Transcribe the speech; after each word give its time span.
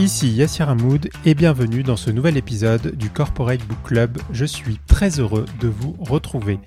Ici 0.00 0.28
Yassir 0.32 0.68
Hamoud 0.68 1.08
et 1.24 1.34
bienvenue 1.34 1.84
dans 1.84 1.94
ce 1.94 2.10
nouvel 2.10 2.36
épisode 2.36 2.96
du 2.96 3.10
Corporate 3.10 3.64
Book 3.64 3.78
Club. 3.84 4.18
Je 4.32 4.44
suis 4.44 4.80
très 4.88 5.20
heureux 5.20 5.44
de 5.60 5.68
vous 5.68 5.94
retrouver. 6.00 6.58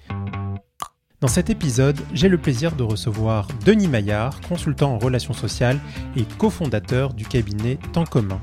Dans 1.20 1.28
cet 1.28 1.50
épisode, 1.50 2.00
j'ai 2.14 2.30
le 2.30 2.38
plaisir 2.38 2.78
de 2.78 2.84
recevoir 2.84 3.50
Denis 3.66 3.90
Maillard, 3.90 4.40
consultant 4.48 4.94
en 4.94 4.98
relations 4.98 5.34
sociales 5.34 5.80
et 6.16 6.24
cofondateur 6.38 7.14
du 7.14 7.26
cabinet 7.26 7.80
Temps 7.92 8.06
commun. 8.06 8.40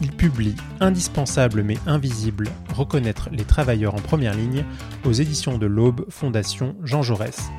Il 0.00 0.12
publie 0.12 0.54
Indispensable 0.78 1.64
mais 1.64 1.78
invisible, 1.86 2.48
reconnaître 2.72 3.30
les 3.32 3.44
travailleurs 3.44 3.96
en 3.96 4.00
première 4.00 4.34
ligne 4.34 4.64
aux 5.04 5.12
éditions 5.12 5.58
de 5.58 5.66
l'Aube, 5.66 6.06
Fondation 6.10 6.76
Jean 6.84 7.02
Jaurès. 7.02 7.50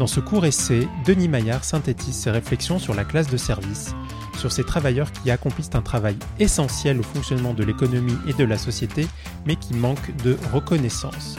Dans 0.00 0.08
ce 0.08 0.18
court 0.18 0.46
essai, 0.46 0.88
Denis 1.06 1.28
Maillard 1.28 1.62
synthétise 1.62 2.16
ses 2.16 2.32
réflexions 2.32 2.80
sur 2.80 2.94
la 2.94 3.04
classe 3.04 3.28
de 3.28 3.36
service, 3.36 3.94
sur 4.38 4.52
ces 4.52 4.64
travailleurs 4.64 5.12
qui 5.12 5.30
accomplissent 5.30 5.74
un 5.74 5.82
travail 5.82 6.16
essentiel 6.38 7.00
au 7.00 7.02
fonctionnement 7.02 7.54
de 7.54 7.64
l'économie 7.64 8.16
et 8.26 8.32
de 8.32 8.44
la 8.44 8.56
société, 8.56 9.06
mais 9.46 9.56
qui 9.56 9.74
manquent 9.74 10.14
de 10.22 10.36
reconnaissance. 10.52 11.36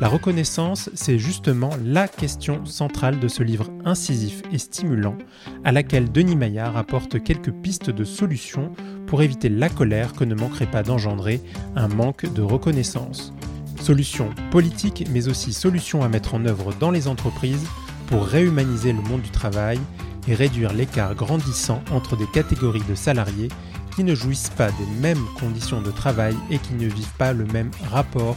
La 0.00 0.06
reconnaissance, 0.06 0.90
c'est 0.94 1.18
justement 1.18 1.70
la 1.84 2.06
question 2.06 2.64
centrale 2.64 3.18
de 3.18 3.26
ce 3.26 3.42
livre 3.42 3.68
incisif 3.84 4.42
et 4.52 4.58
stimulant, 4.58 5.18
à 5.64 5.72
laquelle 5.72 6.12
Denis 6.12 6.36
Maillard 6.36 6.76
apporte 6.76 7.20
quelques 7.20 7.50
pistes 7.50 7.90
de 7.90 8.04
solutions 8.04 8.70
pour 9.08 9.22
éviter 9.22 9.48
la 9.48 9.68
colère 9.68 10.12
que 10.12 10.22
ne 10.22 10.36
manquerait 10.36 10.70
pas 10.70 10.84
d'engendrer 10.84 11.42
un 11.74 11.88
manque 11.88 12.32
de 12.32 12.42
reconnaissance. 12.42 13.34
Solutions 13.80 14.30
politiques, 14.52 15.04
mais 15.10 15.26
aussi 15.26 15.52
solutions 15.52 16.04
à 16.04 16.08
mettre 16.08 16.34
en 16.34 16.44
œuvre 16.44 16.72
dans 16.78 16.92
les 16.92 17.08
entreprises 17.08 17.66
pour 18.06 18.24
réhumaniser 18.24 18.92
le 18.92 19.02
monde 19.02 19.22
du 19.22 19.30
travail 19.30 19.80
et 20.28 20.34
réduire 20.34 20.72
l'écart 20.72 21.14
grandissant 21.14 21.82
entre 21.90 22.16
des 22.16 22.26
catégories 22.26 22.82
de 22.88 22.94
salariés 22.94 23.48
qui 23.96 24.04
ne 24.04 24.14
jouissent 24.14 24.52
pas 24.56 24.70
des 24.70 24.86
mêmes 25.00 25.24
conditions 25.40 25.80
de 25.80 25.90
travail 25.90 26.36
et 26.50 26.58
qui 26.58 26.74
ne 26.74 26.86
vivent 26.86 27.14
pas 27.18 27.32
le 27.32 27.46
même 27.46 27.70
rapport 27.90 28.36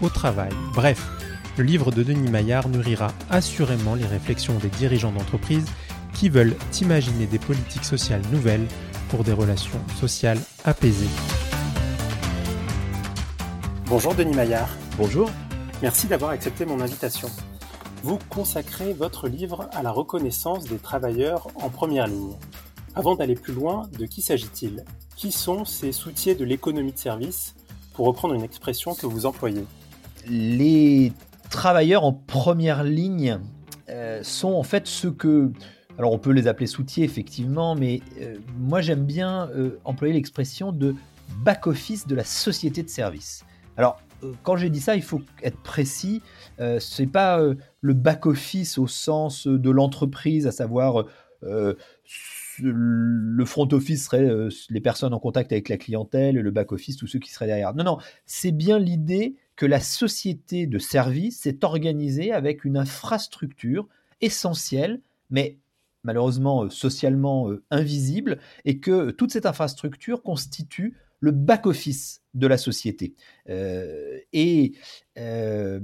au 0.00 0.08
travail. 0.08 0.52
Bref, 0.74 1.06
le 1.58 1.64
livre 1.64 1.90
de 1.90 2.02
Denis 2.02 2.30
Maillard 2.30 2.68
nourrira 2.68 3.12
assurément 3.28 3.94
les 3.94 4.06
réflexions 4.06 4.56
des 4.58 4.68
dirigeants 4.68 5.12
d'entreprise 5.12 5.66
qui 6.14 6.28
veulent 6.28 6.56
imaginer 6.80 7.26
des 7.26 7.38
politiques 7.38 7.84
sociales 7.84 8.22
nouvelles 8.32 8.66
pour 9.10 9.24
des 9.24 9.32
relations 9.32 9.80
sociales 10.00 10.40
apaisées. 10.64 11.10
Bonjour 13.86 14.14
Denis 14.14 14.34
Maillard. 14.34 14.70
Bonjour. 14.96 15.30
Merci 15.82 16.06
d'avoir 16.06 16.30
accepté 16.30 16.64
mon 16.64 16.80
invitation 16.80 17.28
vous 18.02 18.18
consacrez 18.28 18.92
votre 18.92 19.28
livre 19.28 19.68
à 19.72 19.82
la 19.82 19.92
reconnaissance 19.92 20.64
des 20.64 20.78
travailleurs 20.78 21.48
en 21.54 21.70
première 21.70 22.08
ligne. 22.08 22.34
Avant 22.94 23.14
d'aller 23.14 23.36
plus 23.36 23.54
loin, 23.54 23.88
de 23.98 24.06
qui 24.06 24.22
s'agit-il? 24.22 24.84
Qui 25.16 25.30
sont 25.30 25.64
ces 25.64 25.92
soutiers 25.92 26.34
de 26.34 26.44
l'économie 26.44 26.92
de 26.92 26.98
service, 26.98 27.54
pour 27.94 28.06
reprendre 28.06 28.34
une 28.34 28.42
expression 28.42 28.94
que 28.94 29.06
vous 29.06 29.24
employez 29.24 29.64
Les 30.28 31.12
travailleurs 31.48 32.04
en 32.04 32.12
première 32.12 32.82
ligne 32.82 33.38
euh, 33.88 34.22
sont 34.22 34.52
en 34.52 34.62
fait 34.62 34.86
ceux 34.86 35.12
que... 35.12 35.52
Alors 35.98 36.12
on 36.12 36.18
peut 36.18 36.32
les 36.32 36.48
appeler 36.48 36.66
soutiers 36.66 37.04
effectivement, 37.04 37.74
mais 37.74 38.00
euh, 38.20 38.38
moi 38.58 38.80
j'aime 38.80 39.04
bien 39.04 39.48
euh, 39.50 39.78
employer 39.84 40.14
l'expression 40.14 40.72
de 40.72 40.94
back-office 41.44 42.06
de 42.06 42.14
la 42.14 42.24
société 42.24 42.82
de 42.82 42.88
service. 42.88 43.44
Alors 43.76 44.00
quand 44.42 44.56
j'ai 44.56 44.70
dit 44.70 44.80
ça, 44.80 44.96
il 44.96 45.02
faut 45.02 45.20
être 45.42 45.58
précis. 45.58 46.22
Euh, 46.60 46.78
c'est 46.80 47.06
pas 47.06 47.40
euh, 47.40 47.54
le 47.80 47.94
back 47.94 48.26
office 48.26 48.78
au 48.78 48.86
sens 48.86 49.46
de 49.46 49.70
l'entreprise, 49.70 50.46
à 50.46 50.52
savoir 50.52 51.06
euh, 51.42 51.74
le 52.58 53.44
front 53.44 53.68
office 53.72 54.04
serait 54.04 54.28
les 54.68 54.80
personnes 54.80 55.14
en 55.14 55.18
contact 55.18 55.52
avec 55.52 55.68
la 55.68 55.78
clientèle, 55.78 56.36
le 56.36 56.50
back 56.50 56.72
office 56.72 56.96
tous 56.96 57.06
ceux 57.06 57.18
qui 57.18 57.30
seraient 57.30 57.46
derrière. 57.46 57.74
Non, 57.74 57.84
non, 57.84 57.98
c'est 58.26 58.52
bien 58.52 58.78
l'idée 58.78 59.36
que 59.56 59.66
la 59.66 59.80
société 59.80 60.66
de 60.66 60.78
service 60.78 61.40
s'est 61.40 61.64
organisée 61.64 62.32
avec 62.32 62.64
une 62.64 62.76
infrastructure 62.76 63.88
essentielle, 64.20 65.00
mais 65.30 65.58
malheureusement 66.04 66.68
socialement 66.68 67.50
invisible, 67.70 68.38
et 68.64 68.78
que 68.78 69.10
toute 69.10 69.32
cette 69.32 69.46
infrastructure 69.46 70.22
constitue 70.22 70.94
le 71.22 71.30
back-office 71.30 72.20
de 72.34 72.46
la 72.46 72.58
société. 72.58 73.14
Euh, 73.48 74.18
et 74.32 74.72
euh, 75.18 75.80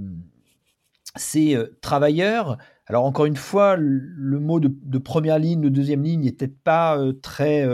ces 1.16 1.56
travailleurs, 1.80 2.58
alors 2.86 3.04
encore 3.04 3.26
une 3.26 3.36
fois, 3.36 3.76
le 3.76 4.40
mot 4.40 4.60
de, 4.60 4.98
première 4.98 5.38
ligne, 5.38 5.60
de 5.60 5.68
deuxième 5.68 6.02
ligne 6.02 6.22
n'était 6.22 6.48
pas 6.48 6.98
très 7.22 7.66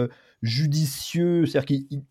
judicieux, 0.42 1.46
c'est-à-dire 1.46 1.66
qu'il 1.66 2.02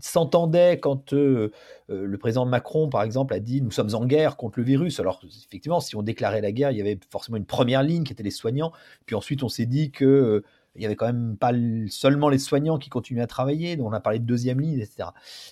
s'entendait 0.00 0.78
quand 0.80 1.12
le 1.12 2.16
président 2.18 2.44
Macron, 2.46 2.88
par 2.88 3.02
exemple, 3.02 3.34
a 3.34 3.40
dit 3.40 3.62
nous 3.62 3.70
sommes 3.70 3.94
en 3.94 4.04
guerre 4.04 4.36
contre 4.36 4.58
le 4.58 4.64
virus. 4.64 5.00
Alors 5.00 5.20
effectivement, 5.46 5.80
si 5.80 5.96
on 5.96 6.02
déclarait 6.02 6.40
la 6.40 6.52
guerre, 6.52 6.72
il 6.72 6.78
y 6.78 6.80
avait 6.80 6.98
forcément 7.10 7.36
une 7.36 7.46
première 7.46 7.82
ligne 7.82 8.04
qui 8.04 8.12
était 8.12 8.22
les 8.22 8.30
soignants. 8.30 8.72
Puis 9.06 9.14
ensuite, 9.14 9.42
on 9.42 9.48
s'est 9.48 9.66
dit 9.66 9.90
que 9.90 10.42
il 10.78 10.82
y 10.82 10.86
avait 10.86 10.96
quand 10.96 11.06
même 11.06 11.36
pas 11.36 11.52
seulement 11.88 12.28
les 12.28 12.38
soignants 12.38 12.78
qui 12.78 12.88
continuaient 12.88 13.22
à 13.22 13.26
travailler, 13.26 13.76
donc 13.76 13.88
on 13.88 13.92
a 13.92 14.00
parlé 14.00 14.20
de 14.20 14.24
deuxième 14.24 14.60
ligne, 14.60 14.78
etc. 14.78 15.10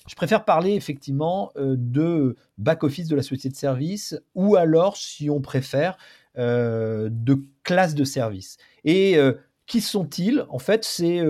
Je 0.09 0.15
préfère 0.15 0.45
parler 0.45 0.75
effectivement 0.75 1.51
euh, 1.57 1.75
de 1.77 2.37
back-office 2.59 3.09
de 3.09 3.17
la 3.17 3.23
société 3.23 3.49
de 3.51 3.57
service, 3.57 4.17
ou 4.35 4.57
alors, 4.57 4.97
si 4.97 5.29
on 5.29 5.41
préfère, 5.41 5.99
euh, 6.39 7.09
de 7.11 7.39
classe 7.65 7.95
de 7.95 8.05
service. 8.05 8.57
Et 8.85 9.19
euh, 9.19 9.33
qui 9.67 9.81
sont-ils? 9.81 10.47
En 10.49 10.61
fait, 10.61 10.85
c'est 10.85 11.21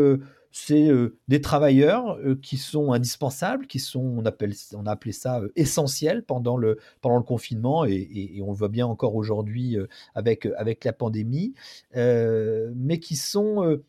c'est 0.59 0.89
euh, 0.89 1.19
des 1.29 1.43
travailleurs 1.43 2.17
euh, 2.17 2.35
qui 2.35 2.57
sont 2.57 2.93
indispensables, 2.93 3.67
qui 3.67 3.79
sont, 3.79 4.01
on, 4.01 4.25
appelle, 4.25 4.55
on 4.73 4.87
a 4.87 4.93
appelé 4.93 5.13
ça 5.13 5.41
euh, 5.41 5.53
essentiels 5.55 6.23
pendant 6.23 6.57
le, 6.57 6.79
pendant 7.03 7.19
le 7.19 7.25
confinement, 7.25 7.85
et, 7.85 8.41
on 8.43 8.53
le 8.53 8.57
voit 8.57 8.71
bien 8.71 8.87
encore 8.87 9.17
aujourd'hui 9.17 9.77
avec, 10.15 10.47
avec 10.57 10.85
la 10.85 10.95
pandémie, 10.95 11.53
mais 11.95 13.01
qui 13.01 13.17
sont 13.17 13.81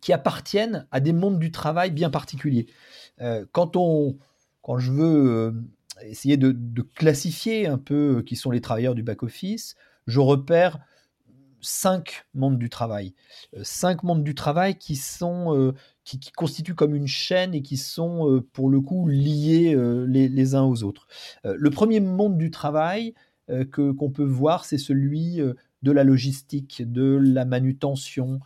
qui 0.00 0.12
appartiennent 0.12 0.86
à 0.92 1.00
des 1.00 1.12
mondes 1.12 1.38
du 1.38 1.50
travail 1.50 1.90
bien 1.90 2.10
particuliers. 2.10 2.66
quand, 3.52 3.76
on, 3.76 4.18
quand 4.62 4.78
je 4.78 4.92
veux 4.92 5.54
essayer 6.02 6.36
de, 6.36 6.82
classifier 6.94 7.66
un 7.66 7.78
peu 7.78 8.22
qui 8.24 8.36
sont 8.36 8.50
les 8.50 8.60
travailleurs 8.60 8.94
du 8.94 9.02
back-office, 9.02 9.74
je 10.06 10.20
repère 10.20 10.78
cinq 11.62 12.24
mondes 12.34 12.58
du 12.58 12.68
travail. 12.70 13.14
Euh, 13.56 13.60
cinq 13.62 14.02
mondes 14.02 14.24
du 14.24 14.34
travail 14.34 14.76
qui 14.76 14.96
sont 14.96 15.56
euh, 15.56 15.72
qui, 16.04 16.18
constituent 16.32 16.74
comme 16.74 16.94
une 16.94 17.06
chaîne 17.06 17.54
et 17.54 17.62
qui 17.62 17.76
sont 17.76 18.28
euh, 18.28 18.40
pour 18.52 18.68
le 18.68 18.80
coup 18.80 19.08
liés 19.08 19.76
les, 20.06 20.54
uns 20.54 20.64
aux 20.64 20.82
autres. 20.82 21.06
le 21.44 21.70
premier 21.70 22.00
monde 22.00 22.36
du 22.38 22.50
travail 22.50 23.14
que 23.48 23.92
qu'on 23.92 24.10
peut 24.10 24.24
voir, 24.24 24.64
c'est 24.64 24.78
celui 24.78 25.40
de 25.82 25.92
la 25.92 26.04
logistique, 26.04 26.82
de 26.90 27.18
la 27.20 27.44
manutention. 27.44 28.40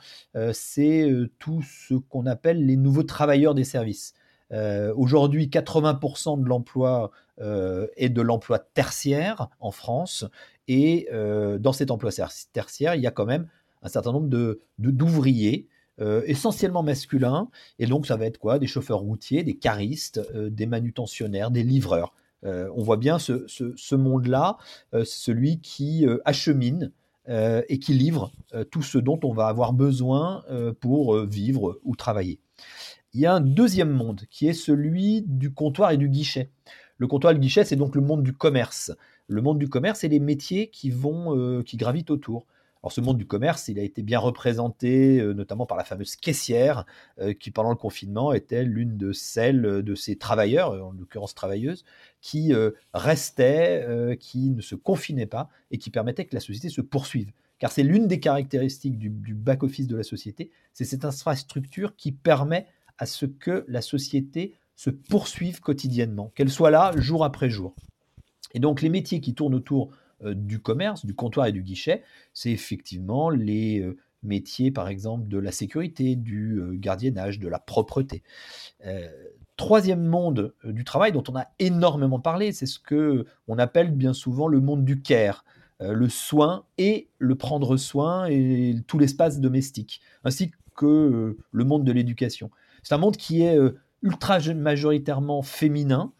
c'est 0.52 1.10
tout 1.38 1.62
ce 1.62 1.94
qu'on 1.94 2.26
appelle 2.26 2.66
les 2.66 2.76
nouveaux 2.76 3.02
travailleurs 3.02 3.54
des 3.54 3.64
services. 3.64 4.14
Aujourd'hui, 4.50 5.46
80% 5.48 6.42
de 6.42 6.48
l'emploi 6.48 7.10
est 7.38 8.10
de 8.10 8.22
l'emploi 8.22 8.58
tertiaire 8.58 9.48
en 9.60 9.70
France 9.70 10.26
et 10.68 11.08
euh, 11.12 11.58
dans 11.58 11.72
cet 11.72 11.90
emploi 11.90 12.10
tertiaire, 12.52 12.94
il 12.94 13.02
y 13.02 13.06
a 13.06 13.10
quand 13.10 13.26
même 13.26 13.48
un 13.82 13.88
certain 13.88 14.12
nombre 14.12 14.28
de, 14.28 14.60
d'ouvriers, 14.78 15.68
euh, 16.00 16.22
essentiellement 16.26 16.82
masculins. 16.82 17.48
Et 17.78 17.86
donc, 17.86 18.06
ça 18.06 18.16
va 18.16 18.26
être 18.26 18.38
quoi? 18.38 18.58
Des 18.58 18.66
chauffeurs 18.66 19.00
routiers, 19.00 19.42
des 19.44 19.54
caristes, 19.54 20.20
euh, 20.34 20.50
des 20.50 20.66
manutentionnaires, 20.66 21.50
des 21.50 21.62
livreurs. 21.62 22.14
on 22.42 22.82
voit 22.82 22.98
bien 22.98 23.18
ce, 23.18 23.46
ce, 23.46 23.94
monde-là, 23.94 24.58
celui 25.04 25.60
qui 25.60 26.06
achemine 26.26 26.92
et 27.26 27.78
qui 27.78 27.94
livre 27.94 28.32
tout 28.70 28.82
ce 28.82 28.98
dont 28.98 29.18
on 29.24 29.32
va 29.32 29.46
avoir 29.46 29.72
besoin 29.72 30.44
pour 30.78 31.16
vivre 31.24 31.80
ou 31.84 31.96
travailler. 31.96 32.38
Il 33.14 33.20
y 33.20 33.26
a 33.26 33.32
un 33.32 33.40
deuxième 33.40 33.92
monde 33.92 34.22
qui 34.28 34.46
est 34.46 34.52
celui 34.52 35.22
du 35.22 35.54
comptoir 35.54 35.92
et 35.92 35.96
du 35.96 36.10
guichet. 36.10 36.50
Le 36.98 37.06
comptoir 37.06 37.32
le 37.32 37.38
guichet, 37.38 37.64
c'est 37.64 37.76
donc 37.76 37.94
le 37.94 38.00
monde 38.00 38.22
du 38.22 38.32
commerce 38.32 38.92
le 39.26 39.42
monde 39.42 39.58
du 39.58 39.68
commerce 39.68 40.04
et 40.04 40.08
les 40.08 40.20
métiers 40.20 40.68
qui 40.68 40.90
vont 40.90 41.36
euh, 41.36 41.62
qui 41.62 41.76
gravitent 41.76 42.10
autour. 42.10 42.46
Alors 42.82 42.92
ce 42.92 43.00
monde 43.00 43.16
du 43.16 43.26
commerce, 43.26 43.68
il 43.68 43.78
a 43.78 43.82
été 43.82 44.02
bien 44.02 44.18
représenté, 44.18 45.18
euh, 45.18 45.32
notamment 45.32 45.64
par 45.64 45.78
la 45.78 45.84
fameuse 45.84 46.16
caissière, 46.16 46.84
euh, 47.18 47.32
qui 47.32 47.50
pendant 47.50 47.70
le 47.70 47.76
confinement 47.76 48.34
était 48.34 48.62
l'une 48.62 48.98
de 48.98 49.12
celles 49.12 49.62
de 49.62 49.94
ces 49.94 50.16
travailleurs, 50.16 50.72
en 50.72 50.92
l'occurrence 50.92 51.34
travailleuses, 51.34 51.84
qui 52.20 52.52
restaient, 52.92 54.16
qui 54.18 54.50
ne 54.50 54.60
se 54.60 54.74
confinaient 54.74 55.26
pas 55.26 55.48
et 55.70 55.78
qui 55.78 55.90
permettaient 55.90 56.24
que 56.24 56.34
la 56.34 56.40
société 56.40 56.68
se 56.68 56.80
poursuive. 56.80 57.32
Car 57.58 57.70
c'est 57.72 57.82
l'une 57.82 58.06
des 58.06 58.20
caractéristiques 58.20 58.98
du 58.98 59.34
back-office 59.34 59.86
de 59.86 59.96
la 59.96 60.02
société, 60.02 60.50
c'est 60.72 60.84
cette 60.84 61.04
infrastructure 61.04 61.96
qui 61.96 62.12
permet 62.12 62.66
à 62.98 63.06
ce 63.06 63.26
que 63.26 63.64
la 63.68 63.80
société 63.80 64.54
se 64.76 64.90
poursuive 64.90 65.60
quotidiennement, 65.60 66.32
qu'elle 66.34 66.50
soit 66.50 66.70
là 66.70 66.92
jour 66.96 67.24
après 67.24 67.50
jour. 67.50 67.74
Et 68.52 68.60
donc 68.60 68.82
les 68.82 68.88
métiers 68.88 69.20
qui 69.20 69.34
tournent 69.34 69.54
autour 69.54 69.90
euh, 70.24 70.34
du 70.34 70.60
commerce, 70.60 71.04
du 71.04 71.14
comptoir 71.14 71.46
et 71.46 71.52
du 71.52 71.62
guichet, 71.62 72.02
c'est 72.32 72.50
effectivement 72.50 73.30
les, 73.30 73.80
euh, 73.80 73.96
métiers, 74.22 74.70
par 74.70 74.88
exemple, 74.88 75.28
de 75.28 75.38
la 75.38 75.52
sécurité, 75.52 76.16
du 76.16 76.62
gardiennage, 76.74 77.38
de 77.38 77.46
la 77.46 77.58
propreté. 77.58 78.22
troisième 79.56 80.02
monde 80.02 80.54
du 80.64 80.82
travail 80.82 81.12
dont 81.12 81.22
on 81.28 81.36
a 81.36 81.46
énormément 81.58 82.20
parlé, 82.20 82.52
c'est 82.52 82.64
ce 82.64 82.78
que 82.78 83.26
on 83.48 83.58
appelle 83.58 83.90
bien 83.90 84.14
souvent 84.14 84.48
le 84.48 84.60
monde 84.60 84.82
du 84.82 85.02
care, 85.02 85.44
le 85.78 86.08
soin 86.08 86.64
et 86.78 87.08
le 87.18 87.34
prendre 87.34 87.76
soin 87.76 88.24
et 88.24 88.76
tout 88.86 88.98
l'espace 88.98 89.40
domestique, 89.40 90.00
ainsi 90.24 90.52
que 90.74 91.36
le 91.52 91.64
monde 91.64 91.84
de 91.84 91.92
l'éducation. 91.92 92.50
C'est 92.82 92.94
un 92.94 92.98
monde 92.98 93.18
qui 93.18 93.42
est 93.42 93.58
ultra 94.04 94.38
majoritairement 94.54 95.42
féminin 95.42 96.12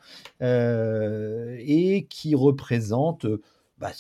euh, 0.42 1.56
et 1.60 2.06
qui 2.06 2.34
représente 2.34 3.26
bah, 3.78 3.92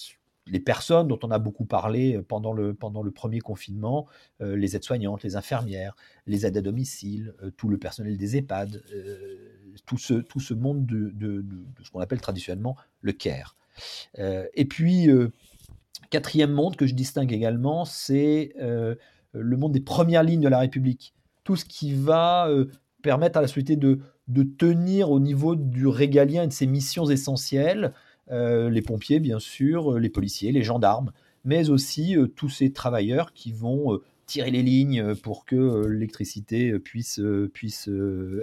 les 0.46 0.58
personnes 0.58 1.06
dont 1.06 1.18
on 1.22 1.30
a 1.30 1.38
beaucoup 1.38 1.66
parlé 1.66 2.20
pendant 2.26 2.52
le, 2.52 2.74
pendant 2.74 3.02
le 3.02 3.10
premier 3.10 3.40
confinement, 3.40 4.06
euh, 4.40 4.56
les 4.56 4.74
aides-soignantes, 4.74 5.22
les 5.22 5.36
infirmières, 5.36 5.94
les 6.26 6.46
aides 6.46 6.56
à 6.56 6.62
domicile, 6.62 7.34
euh, 7.42 7.50
tout 7.50 7.68
le 7.68 7.78
personnel 7.78 8.16
des 8.16 8.36
EHPAD, 8.38 8.82
tout, 9.84 9.98
ce, 9.98 10.14
tout 10.14 10.40
ce 10.40 10.54
monde 10.54 10.86
de, 10.86 11.10
de 11.10 11.44
ce 11.82 11.90
qu'on 11.90 12.00
appelle 12.00 12.20
traditionnellement 12.20 12.76
le 13.02 13.12
care. 13.12 13.54
et 14.16 14.64
puis, 14.64 15.08
quatrième 16.10 16.52
monde 16.52 16.76
que 16.76 16.86
je 16.86 16.94
distingue 16.94 17.32
également, 17.32 17.84
c'est 17.84 18.54
le 18.56 19.56
monde 19.56 19.72
des 19.72 19.80
premières 19.80 20.22
lignes 20.22 20.40
de 20.40 20.48
la 20.48 20.60
République. 20.60 21.12
Tout 21.42 21.56
ce 21.56 21.64
qui 21.64 21.92
va 21.92 22.48
permettre 23.04 23.38
à 23.38 23.42
la 23.42 23.46
société 23.46 23.76
de, 23.76 24.00
tenir 24.58 25.10
au 25.10 25.20
niveau 25.20 25.54
du 25.54 25.86
régalien 25.86 26.44
et 26.44 26.46
de 26.48 26.52
ses 26.52 26.66
missions 26.66 27.08
essentielles, 27.08 27.92
euh, 28.30 28.70
les 28.70 28.80
pompiers 28.80 29.20
bien 29.20 29.38
sûr, 29.38 29.92
euh, 29.92 29.98
les 30.00 30.08
policiers, 30.08 30.50
les 30.50 30.62
gendarmes, 30.62 31.12
mais 31.44 31.68
aussi 31.68 32.16
euh, 32.16 32.26
tous 32.26 32.48
ces 32.48 32.72
travailleurs 32.72 33.34
qui 33.34 33.52
vont 33.52 34.00
tirer 34.24 34.50
les 34.50 34.62
lignes 34.62 35.14
pour 35.16 35.44
que 35.44 35.86
l'électricité 35.86 36.78
puisse, 36.78 37.20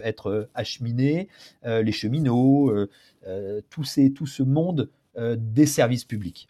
être 0.04 0.48
acheminée, 0.54 1.28
les 1.64 1.92
cheminots, 1.92 2.72
tout 3.72 3.84
ce 3.84 4.44
monde 4.44 4.92
des 5.18 5.66
services 5.66 6.06
publics. 6.06 6.48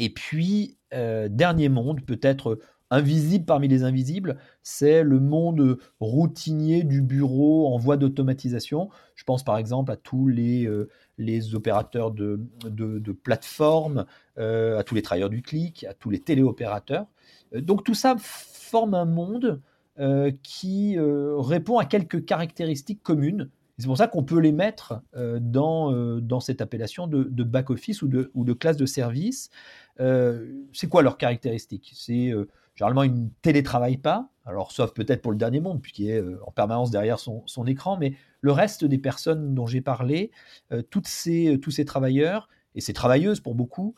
Et 0.00 0.10
puis, 0.10 0.76
dernier 0.90 1.68
monde, 1.68 2.00
peut-être 2.04 2.58
invisible 2.90 3.44
parmi 3.44 3.68
les 3.68 3.82
invisibles, 3.82 4.38
c'est 4.62 5.02
le 5.02 5.20
monde 5.20 5.78
routinier 6.00 6.84
du 6.84 7.02
bureau 7.02 7.72
en 7.72 7.78
voie 7.78 7.96
d'automatisation. 7.96 8.88
Je 9.14 9.24
pense 9.24 9.44
par 9.44 9.58
exemple 9.58 9.92
à 9.92 9.96
tous 9.96 10.28
les, 10.28 10.66
euh, 10.66 10.88
les 11.18 11.54
opérateurs 11.54 12.10
de, 12.10 12.40
de, 12.64 13.12
plateformes, 13.12 14.06
euh, 14.38 14.78
à 14.78 14.84
tous 14.84 14.94
les 14.94 15.02
travailleurs 15.02 15.30
du 15.30 15.42
clic, 15.42 15.84
à 15.84 15.94
tous 15.94 16.10
les 16.10 16.20
téléopérateurs. 16.20 17.06
Euh, 17.54 17.60
donc 17.60 17.84
tout 17.84 17.94
ça 17.94 18.16
forme 18.18 18.94
un 18.94 19.06
monde 19.06 19.60
qui 20.44 20.96
répond 20.96 21.78
à 21.78 21.84
quelques 21.84 22.24
caractéristiques 22.24 23.02
communes. 23.02 23.50
C'est 23.78 23.88
pour 23.88 23.96
ça 23.96 24.06
qu'on 24.06 24.22
peut 24.22 24.38
les 24.38 24.52
mettre 24.52 25.02
dans, 25.40 26.20
dans 26.20 26.38
cette 26.38 26.60
appellation 26.60 27.08
de, 27.08 27.24
de 27.24 27.42
back-office 27.42 28.02
ou 28.02 28.06
de, 28.06 28.30
ou 28.34 28.44
de 28.44 28.52
classe 28.52 28.76
de 28.76 28.86
service. 28.86 29.50
c'est 29.98 30.88
quoi 30.88 31.02
leurs 31.02 31.18
caractéristiques? 31.18 31.90
C'est 31.96 32.32
Généralement, 32.78 33.02
ils 33.02 33.24
ne 33.24 33.28
télétravaillent 33.42 33.96
pas, 33.96 34.30
alors 34.46 34.70
sauf 34.70 34.94
peut-être 34.94 35.20
pour 35.20 35.32
le 35.32 35.36
dernier 35.36 35.58
monde, 35.58 35.82
puisqu'il 35.82 36.10
est 36.10 36.22
euh, 36.22 36.38
en 36.46 36.52
permanence 36.52 36.92
derrière 36.92 37.18
son, 37.18 37.66
écran, 37.66 37.96
mais 37.98 38.14
le 38.40 38.52
reste 38.52 38.84
des 38.84 38.98
personnes 38.98 39.52
dont 39.52 39.66
j'ai 39.66 39.80
parlé, 39.80 40.30
euh, 40.70 40.80
toutes 40.88 41.08
ces, 41.08 41.54
euh, 41.54 41.58
tous 41.58 41.72
ces 41.72 41.84
travailleurs, 41.84 42.48
et 42.76 42.80
ces 42.80 42.92
travailleuses 42.92 43.40
pour 43.40 43.56
beaucoup, 43.56 43.96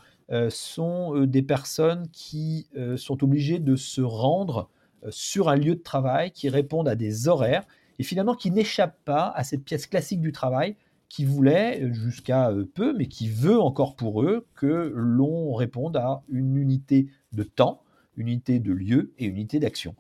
sont 0.49 1.27
des 1.27 1.43
personnes 1.43 2.07
qui 2.13 2.69
sont 2.97 3.25
obligées 3.25 3.59
de 3.59 3.75
se 3.75 4.01
rendre 4.01 4.71
sur 5.11 5.49
un 5.49 5.57
lieu 5.57 5.75
de 5.75 5.83
travail, 5.83 6.31
qui 6.31 6.49
répondent 6.49 6.89
à 6.89 6.95
des 6.95 7.27
horaires, 7.27 7.65
et 7.99 8.05
finalement 8.05 8.37
qui 8.37 8.53
n'échappent 8.53 9.05
pas 9.05 9.33
à 9.35 9.43
cette 9.43 9.65
pièce 9.65 9.89
classique 9.89 10.21
du 10.21 10.31
travail 10.31 10.77
qui 11.09 11.25
voulait 11.25 11.93
jusqu'à 11.93 12.53
peu, 12.75 12.95
mais 12.97 13.07
qui 13.07 13.29
veut 13.29 13.61
encore 13.61 13.97
pour 13.97 14.23
eux 14.23 14.47
que 14.55 14.93
l'on 14.95 15.53
réponde 15.53 15.97
à 15.97 16.23
une 16.31 16.57
unité 16.57 17.09
de 17.33 17.43
temps, 17.43 17.83
unité 18.17 18.59
de 18.59 18.73
lieu 18.73 19.13
et 19.19 19.27
unité 19.27 19.59
d'action. 19.59 19.95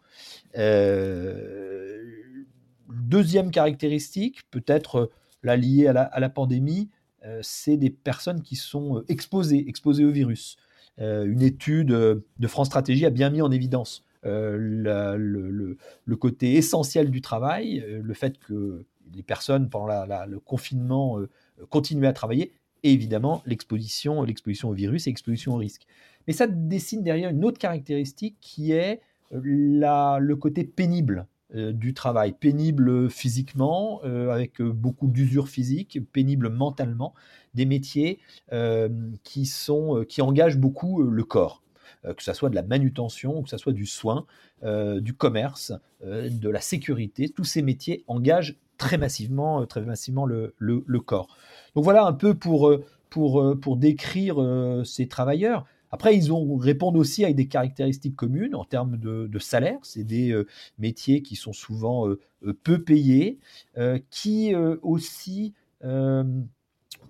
Euh, 0.56 2.02
deuxième 2.88 3.50
caractéristique, 3.50 4.42
peut-être 4.50 4.96
euh, 4.96 5.10
la 5.42 5.56
liée 5.56 5.86
à 5.86 6.20
la, 6.20 6.28
pandémie, 6.28 6.90
euh, 7.24 7.40
c'est 7.42 7.76
des 7.76 7.90
personnes 7.90 8.42
qui 8.42 8.56
sont 8.56 9.02
exposées, 9.08 9.64
au 9.84 10.10
virus. 10.10 10.56
une 10.98 11.40
étude 11.40 11.88
de 11.88 12.46
France 12.46 12.66
Stratégie 12.66 13.06
a 13.06 13.10
bien 13.10 13.30
mis 13.30 13.40
en 13.40 13.50
évidence 13.50 14.04
le, 14.22 15.16
le, 16.04 16.16
côté 16.16 16.56
essentiel 16.56 17.10
du 17.10 17.22
travail, 17.22 17.82
le 17.88 18.12
fait 18.12 18.38
que 18.38 18.84
les 19.14 19.22
personnes, 19.22 19.70
pendant 19.70 20.26
le 20.26 20.38
confinement, 20.40 21.18
continuaient 21.70 22.08
à 22.08 22.12
travailler, 22.12 22.52
et 22.82 22.92
évidemment 22.92 23.42
l'exposition, 23.46 24.22
l'exposition 24.22 24.68
au 24.70 24.72
virus 24.72 25.06
et 25.06 25.10
l'exposition 25.10 25.54
au 25.54 25.56
risque. 25.56 25.86
Mais 26.26 26.32
ça 26.32 26.46
dessine 26.46 27.02
derrière 27.02 27.30
une 27.30 27.44
autre 27.44 27.58
caractéristique 27.58 28.36
qui 28.40 28.72
est 28.72 29.00
euh, 29.32 29.40
la, 29.44 30.18
le 30.20 30.36
côté 30.36 30.64
pénible 30.64 31.26
euh, 31.54 31.72
du 31.72 31.94
travail, 31.94 32.32
pénible 32.32 33.10
physiquement, 33.10 34.00
euh, 34.04 34.30
avec 34.30 34.62
beaucoup 34.62 35.08
d'usure 35.08 35.48
physique, 35.48 35.98
pénible 36.12 36.48
mentalement, 36.48 37.14
des 37.54 37.64
métiers 37.64 38.20
qui, 39.24 39.44
sont, 39.44 40.04
qui 40.08 40.22
engagent 40.22 40.56
beaucoup 40.56 41.02
le 41.02 41.24
corps. 41.24 41.64
que 42.04 42.22
ce 42.22 42.32
soit 42.32 42.48
de 42.48 42.54
la 42.54 42.62
manutention, 42.62 43.42
que 43.42 43.50
ce 43.50 43.58
soit 43.58 43.72
du 43.72 43.86
soin, 43.86 44.24
du 44.62 45.14
commerce, 45.14 45.72
de 46.04 46.48
la 46.48 46.60
sécurité, 46.60 47.28
tous 47.28 47.42
ces 47.42 47.62
métiers 47.62 48.04
engagent 48.06 48.56
très 48.80 48.98
massivement, 48.98 49.64
très 49.66 49.82
massivement 49.82 50.26
le, 50.26 50.54
corps. 51.04 51.36
Donc 51.76 51.84
voilà 51.84 52.04
un 52.06 52.12
peu 52.12 52.34
pour, 52.34 52.72
pour, 53.10 53.56
pour 53.60 53.76
décrire 53.76 54.36
ces 54.84 55.06
travailleurs. 55.06 55.66
Après, 55.92 56.16
ils 56.16 56.32
ont, 56.32 56.56
répondent 56.56 56.96
aussi 56.96 57.24
à 57.24 57.32
des 57.32 57.48
caractéristiques 57.48 58.16
communes 58.16 58.54
en 58.54 58.64
termes 58.64 58.96
de, 58.96 59.38
salaire. 59.38 59.78
C'est 59.82 60.04
des 60.04 60.30
euh, 60.30 60.46
métiers 60.78 61.22
qui 61.22 61.36
sont 61.36 61.52
souvent 61.52 62.08
euh, 62.08 62.20
euh, 62.44 62.56
peu 62.62 62.82
payés, 62.82 63.38
qui 64.10 64.54
aussi, 64.82 65.54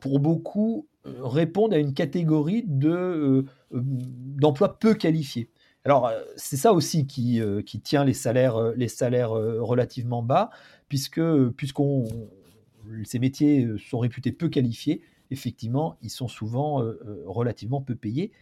pour 0.00 0.20
beaucoup, 0.20 0.86
répondent 1.04 1.74
à 1.74 1.78
une 1.78 1.94
catégorie 1.94 2.64
de, 2.66 3.44
d'emplois 3.72 4.78
peu 4.78 4.94
qualifiés. 4.94 5.48
Alors, 5.84 6.10
c'est 6.36 6.56
ça 6.56 6.72
aussi 6.72 7.06
qui, 7.06 7.40
tient 7.82 8.04
les 8.04 8.14
salaires 8.14 8.54
relativement 9.30 10.22
bas, 10.22 10.50
puisque 10.90 11.22
puisqu'on, 11.56 12.06
ces 13.04 13.18
métiers 13.18 13.66
sont 13.88 14.00
réputés 14.00 14.32
peu 14.32 14.50
qualifiés, 14.50 15.00
effectivement, 15.30 15.96
ils 16.02 16.10
sont 16.10 16.28
souvent 16.28 16.84
relativement 17.24 17.80
peu 17.80 17.94
payés. 17.94 18.32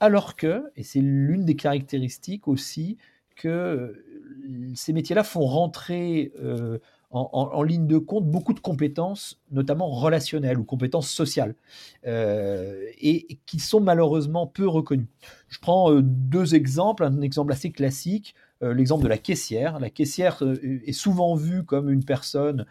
Alors 0.00 0.34
que, 0.34 0.64
et 0.74 0.82
c'est 0.82 1.00
l'une 1.00 1.44
des 1.44 1.54
caractéristiques 1.54 2.48
aussi, 2.48 2.98
que 3.36 3.48
euh, 3.48 4.72
ces 4.74 4.92
métiers-là 4.92 5.22
font 5.24 5.46
rentrer 5.46 6.32
euh, 6.42 6.78
en, 7.10 7.62
ligne 7.62 7.86
de 7.86 7.98
compte 7.98 8.24
beaucoup 8.24 8.54
de 8.54 8.58
compétences, 8.58 9.40
notamment 9.50 9.90
relationnelles 9.90 10.58
ou 10.58 10.64
compétences 10.64 11.10
sociales, 11.10 11.54
euh, 12.06 12.86
et, 13.00 13.38
qui 13.44 13.60
sont 13.60 13.80
malheureusement 13.80 14.46
peu 14.46 14.66
reconnues. 14.66 15.10
Je 15.48 15.58
prends 15.60 15.92
deux 16.00 16.54
exemples, 16.54 17.04
un 17.04 17.20
exemple 17.20 17.52
assez 17.52 17.70
classique, 17.70 18.34
l'exemple 18.62 19.04
de 19.04 19.08
la 19.08 19.18
caissière. 19.18 19.80
La 19.80 19.90
caissière 19.90 20.42
est 20.62 20.92
souvent 20.92 21.34
vue 21.34 21.64
comme 21.64 21.90
une 21.90 22.04
personne 22.04 22.66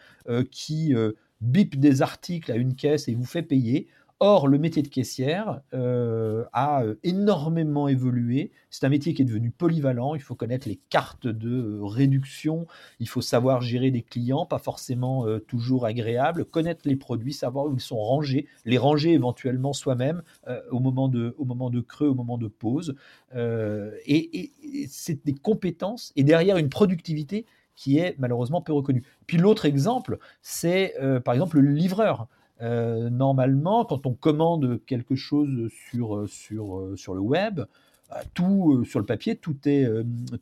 qui 0.50 0.94
bip 1.42 1.80
des 1.80 2.02
articles 2.02 2.52
à 2.52 2.56
une 2.56 2.76
caisse 2.76 3.08
et 3.08 3.16
vous 3.16 3.26
fait 3.26 3.42
payer. 3.42 3.88
Or, 4.24 4.48
le 4.48 4.60
métier 4.60 4.84
de 4.84 4.88
caissière 4.88 5.62
euh, 5.74 6.46
a 6.54 6.84
euh, 6.84 6.94
énormément 7.02 7.88
évolué. 7.88 8.52
C'est 8.70 8.86
un 8.86 8.90
métier 8.90 9.16
qui 9.16 9.24
est 9.24 9.26
devenu 9.26 9.50
polyvalent. 9.50 10.14
Il 10.14 10.22
faut 10.22 10.36
connaître 10.36 10.68
les 10.70 10.80
cartes 10.92 11.26
de 11.26 11.50
euh, 11.50 11.80
réduction. 11.82 12.68
Il 13.00 13.10
faut 13.10 13.22
savoir 13.22 13.62
gérer 13.62 13.90
des 13.90 14.04
clients, 14.04 14.46
pas 14.46 14.60
forcément 14.60 15.26
toujours 15.48 15.88
agréables. 15.88 16.46
Connaître 16.46 16.82
les 16.86 16.96
produits, 16.96 17.34
savoir 17.34 17.66
où 17.66 17.74
ils 17.74 17.82
sont 17.82 17.98
rangés, 17.98 18.46
les 18.64 18.78
ranger 18.78 19.14
éventuellement 19.14 19.74
soi-même 19.74 20.22
au, 20.70 20.80
moment 20.80 21.08
de, 21.08 21.34
au 21.40 21.46
moment 21.46 21.72
de 21.72 21.82
creux, 21.82 22.10
au 22.10 22.14
moment 22.14 22.38
de 22.38 22.48
pause. 22.48 22.94
et, 23.36 23.72
et 24.06 24.88
c'est 24.88 25.26
des 25.26 25.34
compétences 25.34 26.14
et 26.16 26.24
derrière 26.24 26.58
une 26.58 26.70
productivité 26.70 27.48
qui 27.76 27.98
est 27.98 28.16
malheureusement 28.20 28.62
peu 28.62 28.74
reconnue. 28.74 29.04
Puis 29.26 29.38
l'autre 29.38 29.66
exemple, 29.66 30.20
c'est 30.44 30.94
par 31.26 31.34
exemple 31.34 31.60
le 31.60 31.72
livreur. 31.72 32.28
Euh, 32.62 33.10
normalement, 33.10 33.86
quand 33.86 34.06
on 34.06 34.14
commande 34.14 34.80
quelque 34.86 35.16
chose 35.16 35.70
sur, 35.90 36.16
euh, 36.16 36.28
sur, 36.28 36.78
euh, 36.78 36.96
sur 36.96 37.16
le 37.16 37.22
web, 37.22 37.62
tout 38.34 38.84
sur 38.84 39.00
le 39.00 39.06
papier, 39.06 39.38
tout 39.38 39.56
est, 39.64 39.90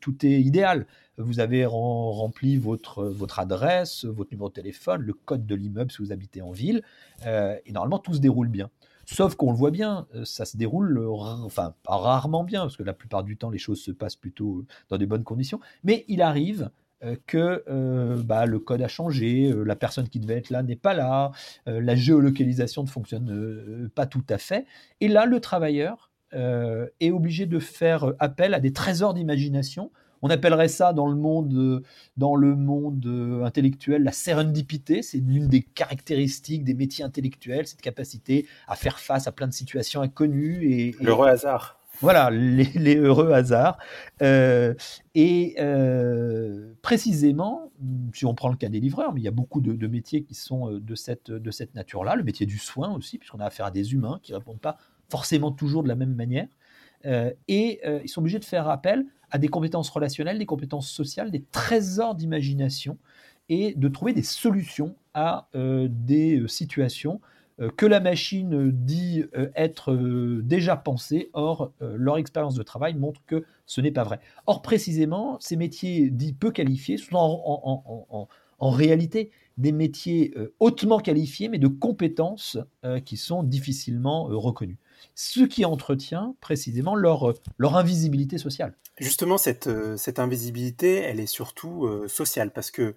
tout 0.00 0.26
est 0.26 0.40
idéal. 0.40 0.88
Vous 1.18 1.38
avez 1.38 1.64
rempli 1.64 2.56
votre, 2.56 3.04
votre 3.04 3.38
adresse, 3.38 4.04
votre 4.06 4.32
numéro 4.32 4.48
de 4.48 4.54
téléphone, 4.54 5.02
le 5.02 5.12
code 5.12 5.46
de 5.46 5.54
l'immeuble 5.54 5.92
si 5.92 5.98
vous 5.98 6.10
habitez 6.10 6.42
en 6.42 6.50
ville, 6.50 6.82
et 7.24 7.70
normalement 7.70 8.00
tout 8.00 8.14
se 8.14 8.18
déroule 8.18 8.48
bien. 8.48 8.70
Sauf 9.06 9.36
qu'on 9.36 9.52
le 9.52 9.56
voit 9.56 9.70
bien, 9.70 10.08
ça 10.24 10.46
se 10.46 10.56
déroule, 10.56 10.98
enfin, 11.06 11.74
rarement 11.86 12.42
bien, 12.42 12.62
parce 12.62 12.76
que 12.76 12.82
la 12.82 12.92
plupart 12.92 13.22
du 13.22 13.36
temps, 13.36 13.50
les 13.50 13.58
choses 13.58 13.80
se 13.80 13.92
passent 13.92 14.16
plutôt 14.16 14.64
dans 14.88 14.98
des 14.98 15.06
bonnes 15.06 15.22
conditions. 15.22 15.60
Mais 15.84 16.04
il 16.08 16.22
arrive 16.22 16.70
que 17.26 17.64
bah, 18.22 18.46
le 18.46 18.58
code 18.58 18.82
a 18.82 18.88
changé, 18.88 19.52
la 19.64 19.76
personne 19.76 20.08
qui 20.08 20.20
devait 20.20 20.36
être 20.36 20.50
là 20.50 20.62
n'est 20.62 20.76
pas 20.76 20.94
là, 20.94 21.32
la 21.66 21.94
géolocalisation 21.94 22.82
ne 22.82 22.88
fonctionne 22.88 23.90
pas 23.94 24.06
tout 24.06 24.24
à 24.28 24.38
fait. 24.38 24.66
Et 25.00 25.08
là, 25.08 25.26
le 25.26 25.40
travailleur 25.40 26.10
est 26.32 27.10
obligé 27.10 27.46
de 27.46 27.58
faire 27.58 28.12
appel 28.18 28.54
à 28.54 28.60
des 28.60 28.72
trésors 28.72 29.14
d'imagination 29.14 29.90
on 30.22 30.30
appellerait 30.30 30.68
ça 30.68 30.92
dans 30.92 31.06
le 31.06 31.16
monde, 31.16 31.82
dans 32.16 32.36
le 32.36 32.54
monde 32.54 33.42
intellectuel 33.44 34.02
la 34.02 34.12
serendipité. 34.12 35.02
C'est 35.02 35.18
l'une 35.18 35.48
des 35.48 35.62
caractéristiques 35.62 36.64
des 36.64 36.74
métiers 36.74 37.04
intellectuels, 37.04 37.66
cette 37.66 37.80
capacité 37.80 38.46
à 38.68 38.76
faire 38.76 38.98
face 38.98 39.26
à 39.26 39.32
plein 39.32 39.48
de 39.48 39.52
situations 39.52 40.02
inconnues. 40.02 40.70
Et, 40.70 40.94
L'heureux 41.00 41.28
hasard. 41.28 41.79
Voilà, 42.00 42.30
les, 42.32 42.96
heureux 42.96 43.32
hasards. 43.32 43.78
Euh, 44.22 44.74
et 45.14 45.56
euh, 45.58 46.72
précisément, 46.82 47.70
si 48.14 48.24
on 48.24 48.34
prend 48.34 48.48
le 48.48 48.56
cas 48.56 48.68
des 48.68 48.80
livreurs, 48.80 49.12
mais 49.12 49.20
il 49.20 49.24
y 49.24 49.28
a 49.28 49.32
beaucoup 49.32 49.60
de, 49.60 49.86
métiers 49.86 50.22
qui 50.22 50.34
sont 50.34 50.70
euh, 50.70 50.80
de 50.80 50.94
cette, 50.94 51.30
de 51.30 51.50
cette 51.50 51.74
nature-là, 51.74 52.16
le 52.16 52.24
métier 52.24 52.46
du 52.46 52.58
soin 52.58 52.92
aussi, 52.94 53.18
puisqu'on 53.18 53.40
a 53.40 53.46
affaire 53.46 53.66
à 53.66 53.70
des 53.70 53.92
humains 53.92 54.20
qui 54.22 54.32
ne 54.32 54.38
répondent 54.38 54.60
pas 54.60 54.78
forcément 55.08 55.52
toujours 55.52 55.82
de 55.82 55.88
la 55.88 55.96
même 55.96 56.14
manière. 56.14 56.46
et 57.48 57.80
ils 58.04 58.08
sont 58.08 58.20
obligés 58.20 58.38
de 58.38 58.44
faire 58.44 58.68
appel 58.68 59.04
à 59.32 59.38
des 59.38 59.48
compétences 59.48 59.90
relationnelles, 59.90 60.38
des 60.38 60.46
compétences 60.46 60.88
sociales, 60.88 61.32
des 61.32 61.42
trésors 61.50 62.14
d'imagination 62.14 62.96
et 63.48 63.74
de 63.74 63.88
trouver 63.88 64.12
des 64.12 64.22
solutions 64.22 64.94
à 65.14 65.48
des 65.54 66.44
situations 66.46 67.20
que 67.76 67.86
la 67.86 68.00
machine 68.00 68.70
dit 68.70 69.24
être 69.54 69.94
déjà 70.42 70.76
pensées. 70.76 71.30
Or, 71.32 71.72
leur 71.80 72.16
expérience 72.18 72.54
de 72.54 72.62
travail 72.62 72.94
montre 72.94 73.20
que 73.26 73.44
ce 73.66 73.80
n'est 73.80 73.90
pas 73.90 74.04
vrai. 74.04 74.20
Or, 74.46 74.62
précisément, 74.62 75.36
ces 75.40 75.56
métiers 75.56 76.10
dits 76.10 76.32
peu 76.32 76.50
qualifiés 76.50 76.96
sont 76.96 77.16
en, 77.16 78.28
en 78.58 78.70
réalité 78.70 79.30
des 79.58 79.72
métiers 79.72 80.34
hautement 80.58 80.98
qualifiés, 80.98 81.48
mais 81.48 81.58
de 81.58 81.68
compétences 81.68 82.58
qui 83.04 83.16
sont 83.16 83.42
difficilement 83.42 84.24
reconnues 84.24 84.78
ce 85.14 85.40
qui 85.40 85.64
entretient 85.64 86.34
précisément 86.40 86.94
leur, 86.94 87.34
leur 87.58 87.76
invisibilité 87.76 88.38
sociale. 88.38 88.74
Justement, 88.98 89.38
cette, 89.38 89.66
euh, 89.66 89.96
cette 89.96 90.18
invisibilité, 90.18 90.96
elle 90.96 91.20
est 91.20 91.26
surtout 91.26 91.86
euh, 91.86 92.06
sociale, 92.08 92.50
parce 92.52 92.70
que 92.70 92.94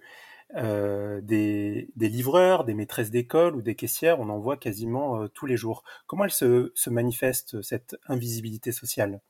euh, 0.56 1.20
des, 1.22 1.88
livreurs, 1.96 2.64
des 2.64 2.74
maîtresses 2.74 3.10
d'école 3.10 3.56
ou 3.56 3.62
des 3.62 3.74
caissières, 3.74 4.20
on 4.20 4.28
en 4.28 4.38
voit 4.38 4.56
quasiment 4.56 5.26
tous 5.28 5.46
les 5.46 5.56
jours. 5.56 5.82
Comment 6.06 6.24
elle 6.24 6.30
se, 6.30 6.90
manifeste, 6.90 7.62
cette 7.62 7.96
invisibilité 8.06 8.72
sociale? 8.72 9.20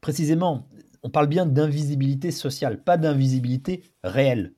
Précisément, 0.00 0.66
on 1.02 1.10
parle 1.10 1.26
bien 1.26 1.46
d'invisibilité 1.46 2.30
sociale, 2.30 2.82
pas 2.82 2.96
d'invisibilité 2.96 3.82
réelle. 4.02 4.54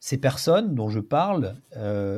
Ces 0.00 0.18
personnes 0.18 0.74
dont 0.74 0.88
je 0.88 1.00
parle 1.00 1.56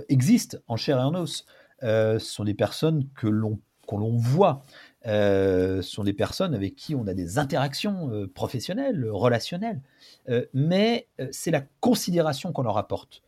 existent 0.09 0.59
en 0.67 0.77
chair 0.77 0.99
et 0.99 1.03
en 1.03 1.15
os. 1.15 1.47
ce 1.81 2.19
sont 2.19 2.45
des 2.45 2.55
personnes 2.55 3.09
que 3.15 3.29
l'on 3.29 3.61
qu'on 3.89 3.99
l'on 3.99 4.17
voit 4.17 4.63
euh, 5.07 5.81
sont 5.81 6.03
des 6.03 6.13
personnes 6.13 6.57
avec 6.57 6.75
qui 6.75 6.97
on 6.97 7.07
a 7.07 7.15
des 7.15 7.39
interactions 7.39 8.11
euh, 8.11 8.27
professionnelles, 8.27 9.09
relationnelles, 9.09 9.81
euh, 10.29 10.45
mais 10.55 11.07
c'est 11.31 11.53
la 11.53 11.63
considération 11.81 12.53
qu'on 12.53 12.63
leur 12.63 12.79
apporte. 12.79 13.23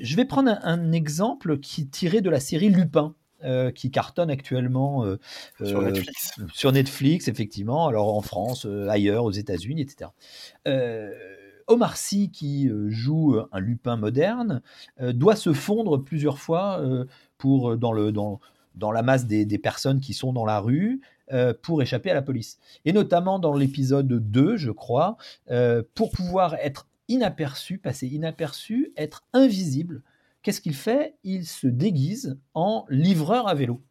je 0.00 0.14
vais 0.14 0.26
prendre 0.26 0.58
un, 0.62 0.92
exemple 0.92 1.58
qui 1.58 1.88
tiré 1.88 2.20
de 2.20 2.28
la 2.28 2.40
série 2.40 2.68
Lupin. 2.68 3.14
qui 3.74 3.90
cartonne 3.90 4.30
actuellement 4.30 5.06
sur 5.64 5.80
Netflix. 5.80 6.32
Sur 6.52 6.72
Netflix, 6.72 7.26
effectivement. 7.26 7.88
Alors 7.88 8.14
en 8.14 8.20
France, 8.20 8.66
ailleurs, 8.90 9.24
aux 9.24 9.30
États-Unis, 9.30 9.80
etc. 9.80 10.10
Omar 11.66 11.96
Sy, 11.96 12.30
qui 12.30 12.70
joue 12.88 13.38
un 13.50 13.60
Lupin 13.60 13.96
moderne, 13.96 14.60
doit 15.00 15.36
se 15.36 15.54
fondre 15.54 16.04
plusieurs 16.04 16.38
fois 16.38 16.84
pour 17.38 17.78
dans 17.78 17.92
le 17.94 18.12
dans 18.12 18.40
dans 18.74 18.92
la 18.92 19.02
masse 19.02 19.26
des, 19.26 19.58
personnes 19.58 20.00
qui 20.00 20.14
sont 20.14 20.32
dans 20.32 20.44
la 20.44 20.60
rue 20.60 21.00
euh, 21.32 21.52
pour 21.62 21.82
échapper 21.82 22.10
à 22.10 22.14
la 22.14 22.22
police. 22.22 22.58
Et 22.84 22.92
notamment 22.92 23.38
dans 23.38 23.54
l'épisode 23.54 24.08
2, 24.08 24.56
je 24.56 24.70
crois, 24.70 25.16
euh, 25.50 25.82
pour 25.94 26.10
pouvoir 26.10 26.54
être 26.54 26.86
inaperçu, 27.08 27.78
passer 27.78 28.06
inaperçu, 28.06 28.92
être 28.96 29.24
invisible, 29.32 30.02
qu'est-ce 30.42 30.60
qu'il 30.60 30.74
fait? 30.74 31.16
Il 31.24 31.46
se 31.46 31.66
déguise 31.66 32.38
en 32.54 32.86
livreur 32.88 33.48
à 33.48 33.54
vélo. 33.54 33.82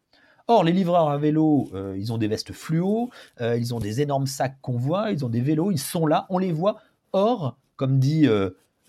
Or, 0.48 0.64
les 0.64 0.72
livreurs 0.72 1.10
à 1.10 1.18
vélo, 1.18 1.70
euh, 1.74 1.94
ils 1.96 2.12
ont 2.12 2.18
des 2.18 2.26
vestes 2.26 2.52
fluo, 2.52 3.10
ils 3.40 3.74
ont 3.74 3.78
des 3.78 4.00
énormes 4.00 4.26
sacs 4.26 4.58
qu'on 4.60 4.76
voit, 4.76 5.12
ils 5.12 5.24
ont 5.24 5.28
des 5.28 5.40
vélos, 5.40 5.70
ils 5.70 5.78
sont 5.78 6.06
là, 6.06 6.26
on 6.28 6.38
les 6.38 6.52
voit. 6.52 6.80
Or, 7.12 7.56
comme 7.76 7.98
dit 7.98 8.26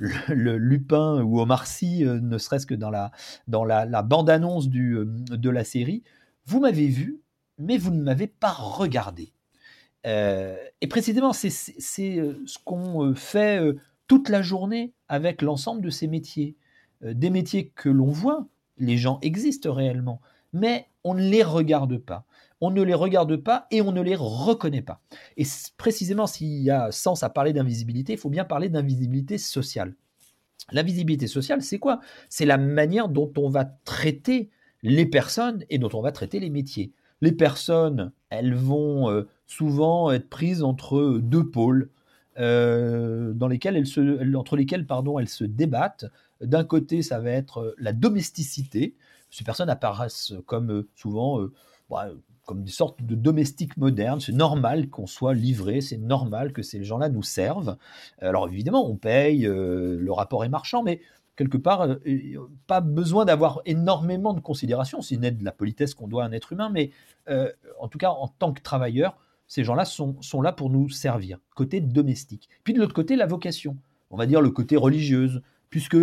le, 0.02 0.58
Lupin 0.58 1.22
ou 1.22 1.40
Omar 1.40 1.68
Sy, 1.68 2.06
euh, 2.06 2.20
ne 2.20 2.38
serait-ce 2.38 2.66
que 2.66 2.74
dans 2.74 2.90
la, 2.90 3.12
dans 3.48 3.64
la, 3.64 4.02
bande-annonce 4.02 4.68
euh, 4.68 5.06
de 5.06 5.50
la 5.50 5.64
série, 5.64 6.04
vous 6.46 6.60
m'avez 6.60 6.88
vu, 6.88 7.22
mais 7.58 7.78
vous 7.78 7.92
ne 7.92 8.02
m'avez 8.02 8.28
pas 8.28 8.52
regardé. 8.52 9.34
Euh, 10.08 10.58
et 10.82 10.88
précisément, 10.88 11.34
c'est 11.34 11.52
ce 11.52 12.58
qu'on 12.66 13.14
fait 13.14 13.62
toute 14.08 14.30
la 14.30 14.42
journée 14.42 14.94
avec 15.08 15.42
l'ensemble 15.42 15.82
de 15.82 15.92
ces 15.92 16.08
métiers. 16.08 16.56
des 17.04 17.30
métiers 17.30 17.70
que 17.70 17.90
l'on 17.90 18.10
voit, 18.10 18.48
les 18.78 18.98
gens 18.98 19.20
existent 19.22 19.72
réellement, 19.72 20.22
mais 20.54 20.88
on 21.04 21.14
ne 21.14 21.22
les 21.22 21.44
regarde 21.44 21.98
pas 21.98 22.26
on 22.62 22.70
ne 22.70 22.84
les 22.84 22.94
regarde 22.94 23.36
pas 23.38 23.68
et 23.72 23.82
on 23.82 23.92
ne 23.92 24.02
les 24.02 24.16
reconnaît 24.16 24.84
pas. 24.84 25.02
Et 25.36 25.44
précisément, 25.78 26.28
s'il 26.28 26.62
y 26.62 26.70
a 26.70 26.92
sens 26.92 27.24
à 27.24 27.30
parler 27.30 27.54
d'invisibilité, 27.54 28.14
il 28.14 28.20
faut 28.20 28.30
bien 28.30 28.46
parler 28.46 28.70
d'invisibilité 28.70 29.40
sociale. 29.40 29.96
L'invisibilité 30.72 31.26
sociale, 31.26 31.64
c'est 31.64 31.80
quoi? 31.80 32.00
C'est 32.30 32.46
la 32.46 32.60
manière 32.60 33.10
dont 33.10 33.34
on 33.36 33.50
va 33.50 33.66
traiter 33.66 34.52
les 34.84 35.08
personnes 35.08 35.66
et 35.72 35.80
dont 35.80 35.90
on 35.94 36.02
va 36.02 36.12
traiter 36.12 36.40
les 36.40 36.52
métiers. 36.52 36.94
Les 37.22 37.32
personnes, 37.32 38.12
elles 38.30 38.54
vont 38.54 39.10
euh, 39.10 39.28
souvent 39.48 40.12
être 40.12 40.30
prises 40.30 40.64
entre 40.64 41.20
deux 41.22 41.50
pôles. 41.50 41.90
Euh, 42.40 43.34
dans 43.34 43.50
lesquels 43.50 43.76
elles 43.76 43.86
se, 43.86 44.36
entre 44.38 44.56
lesquels 44.56 44.88
elles 45.20 45.28
se 45.28 45.44
débattent. 45.44 46.06
D'un 46.40 46.64
côté, 46.64 47.02
ça 47.02 47.20
va 47.20 47.30
être 47.32 47.76
la 47.78 47.92
domesticité. 47.92 48.96
Ces 49.32 49.44
personnes 49.44 49.70
apparaissent 49.70 50.34
comme 50.46 50.72
euh, 50.72 50.90
souvent 50.96 51.48
bah, 51.90 52.10
comme 52.46 52.64
des 52.64 52.72
sortes 52.72 53.02
de 53.04 53.16
domestiques 53.16 53.78
modernes. 53.78 54.20
C'est 54.20 54.32
normal 54.32 54.90
qu'on 54.90 55.08
soit 55.08 55.34
livré, 55.34 55.82
c'est 55.82 55.98
normal 55.98 56.54
que 56.54 56.64
ces 56.64 56.84
gens-là 56.84 57.10
nous 57.10 57.24
servent. 57.24 57.78
Alors 58.20 58.48
évidemment, 58.48 58.90
on 58.90 58.96
paye, 58.96 59.46
euh, 59.46 59.98
le 60.00 60.12
rapport 60.12 60.44
est 60.44 60.50
marchand, 60.50 60.84
mais 60.84 61.02
quelque 61.36 61.58
part, 61.58 61.84
euh, 61.84 62.00
pas 62.68 62.82
besoin 62.82 63.26
d'avoir 63.26 63.62
énormément 63.66 64.34
de 64.34 64.40
considération. 64.40 65.02
Une 65.02 65.24
aide 65.24 65.38
de 65.38 65.46
la 65.46 65.52
politesse 65.52 65.94
qu'on 65.94 66.08
doit 66.08 66.24
à 66.24 66.28
un 66.28 66.32
être 66.32 66.52
humain, 66.52 66.70
mais 66.70 66.92
euh, 67.30 67.52
en 67.80 67.88
tout 67.88 67.98
cas, 67.98 68.10
en 68.10 68.28
tant 68.28 68.54
que 68.54 68.62
travailleur, 68.62 69.18
ces 69.48 69.64
gens-là 69.64 69.86
sont 69.86 70.42
là 70.42 70.54
pour 70.54 70.70
nous 70.70 70.90
servir, 70.90 71.40
côté 71.56 71.82
domestique. 71.82 72.48
Puis 72.64 72.74
de 72.74 72.80
l'autre 72.80 72.94
côté, 72.94 73.18
la 73.18 73.26
vocation, 73.26 73.76
on 74.10 74.16
va 74.16 74.26
dire 74.26 74.40
le 74.40 74.50
côté 74.50 74.78
religieuse, 74.78 75.42
puisque 75.70 75.98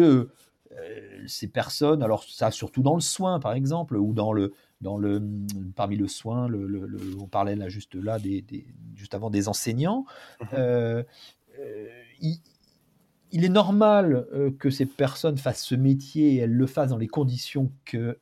ces 1.27 1.49
personnes, 1.49 2.03
alors 2.03 2.25
ça 2.25 2.51
surtout 2.51 2.83
dans 2.83 2.95
le 2.95 3.01
soin 3.01 3.41
par 3.41 3.53
exemple, 3.53 3.97
ou 3.97 4.13
dans 4.13 4.33
le, 4.33 4.53
dans 4.81 4.97
le, 4.97 5.23
parmi 5.75 5.97
le 5.97 6.09
soin, 6.09 6.49
le, 6.49 7.17
on 7.21 7.27
parlait 7.27 7.57
là 7.57 7.69
juste 7.69 7.95
là, 7.95 8.19
des, 8.19 8.45
juste 8.95 9.15
avant 9.15 9.31
des 9.31 9.49
enseignants. 9.49 10.05
Mhm. 10.41 10.49
Euh, 10.55 11.03
euh, 11.59 11.87
il, 13.31 13.45
est 13.45 13.49
normal 13.49 14.27
euh, 14.33 14.51
que 14.59 14.71
ces 14.71 14.87
personnes 14.87 15.37
fassent 15.37 15.65
ce 15.65 15.75
métier 15.75 16.35
et 16.35 16.37
elles 16.39 16.53
le 16.53 16.67
fassent 16.67 16.91
dans 16.91 16.99
les 16.99 17.09
conditions 17.09 17.73
que, 17.85 18.19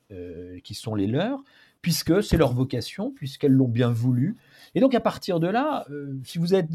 qui 0.63 0.73
sont 0.73 0.95
les 0.95 1.07
leurs, 1.07 1.43
puisque 1.81 2.23
c'est 2.23 2.37
leur 2.37 2.53
vocation, 2.53 3.11
puisqu'elles 3.11 3.53
l'ont 3.53 3.67
bien 3.67 3.91
voulu. 3.91 4.35
Et 4.75 4.79
donc 4.79 4.95
à 4.95 4.99
partir 4.99 5.39
de 5.39 5.47
là, 5.47 5.85
si 6.23 6.39
vous 6.39 6.53
êtes 6.53 6.69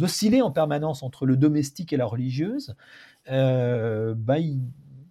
oscillé 0.00 0.42
en 0.42 0.50
permanence 0.50 1.02
entre 1.02 1.26
le 1.26 1.36
domestique 1.36 1.92
et 1.92 1.96
la 1.96 2.06
religieuse, 2.06 2.74
bah, 3.26 4.38
il 4.38 4.60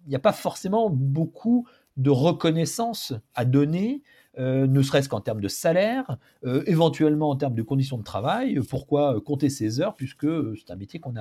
n'y 0.08 0.16
a 0.16 0.20
pas 0.20 0.32
forcément 0.32 0.90
beaucoup 0.90 1.66
de 1.96 2.10
reconnaissance 2.10 3.12
à 3.34 3.44
donner, 3.44 4.02
euh, 4.38 4.66
ne 4.66 4.80
serait-ce 4.80 5.10
qu'en 5.10 5.20
termes 5.20 5.42
de 5.42 5.48
salaire, 5.48 6.16
euh, 6.44 6.62
éventuellement 6.66 7.28
en 7.28 7.36
termes 7.36 7.54
de 7.54 7.62
conditions 7.62 7.98
de 7.98 8.02
travail. 8.02 8.58
Pourquoi 8.68 9.20
compter 9.20 9.50
ses 9.50 9.80
heures 9.80 9.94
puisque 9.94 10.26
c'est 10.56 10.70
un 10.70 10.76
métier 10.76 11.00
qu'on 11.00 11.12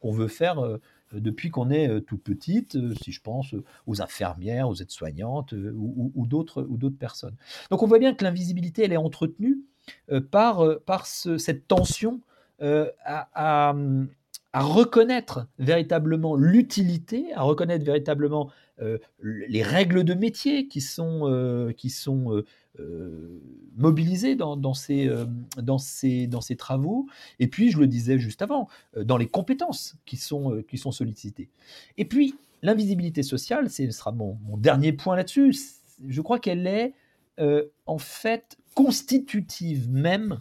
qu'on 0.00 0.12
veut 0.12 0.26
faire 0.26 0.58
euh, 0.58 0.80
depuis 1.12 1.50
qu'on 1.50 1.70
est 1.70 2.00
toute 2.02 2.22
petite, 2.22 2.76
si 3.02 3.12
je 3.12 3.20
pense 3.20 3.54
aux 3.86 4.02
infirmières, 4.02 4.68
aux 4.68 4.74
aides-soignantes 4.74 5.52
ou, 5.52 6.26
d'autres 6.26 6.66
ou 6.68 6.76
d'autres 6.76 6.98
personnes. 6.98 7.34
Donc 7.70 7.82
on 7.82 7.86
voit 7.86 7.98
bien 7.98 8.14
que 8.14 8.24
l'invisibilité 8.24 8.84
elle 8.84 8.92
est 8.92 8.96
entretenue 8.96 9.58
par 10.30 10.64
par 10.86 11.06
cette 11.06 11.66
tension 11.66 12.20
à 12.60 13.74
reconnaître 14.58 15.46
véritablement 15.58 16.34
l'utilité, 16.34 17.32
à 17.34 17.42
reconnaître 17.42 17.84
véritablement 17.84 18.50
euh, 18.82 18.98
les 19.22 19.62
règles 19.62 20.02
de 20.02 20.14
métier 20.14 20.66
qui 20.66 20.80
sont, 20.80 21.28
euh, 21.28 21.72
qui 21.72 21.88
sont 21.88 22.42
euh, 22.80 23.40
mobilisées 23.76 24.34
dans, 24.34 24.74
ces, 24.74 25.08
dans, 25.56 25.78
ces, 25.78 26.26
dans 26.26 26.40
ces 26.40 26.56
travaux, 26.56 27.06
et 27.38 27.46
puis, 27.46 27.70
je 27.70 27.78
le 27.78 27.86
disais 27.86 28.18
juste 28.18 28.42
avant, 28.42 28.68
dans 28.96 29.16
les 29.16 29.28
compétences 29.28 29.94
qui 30.04 30.16
sont, 30.16 30.62
qui 30.68 30.78
sont 30.78 30.90
sollicitées. 30.90 31.48
Et 31.96 32.04
puis, 32.04 32.34
l'invisibilité 32.62 33.22
sociale, 33.22 33.70
ce 33.70 33.88
sera 33.90 34.10
mon 34.12 34.36
dernier 34.56 34.92
point 34.92 35.14
là-dessus, 35.14 35.56
je 36.08 36.20
crois 36.22 36.38
qu'elle 36.40 36.66
est 36.66 36.94
en 37.86 37.98
fait 37.98 38.58
constitutive 38.74 39.88
même 39.90 40.40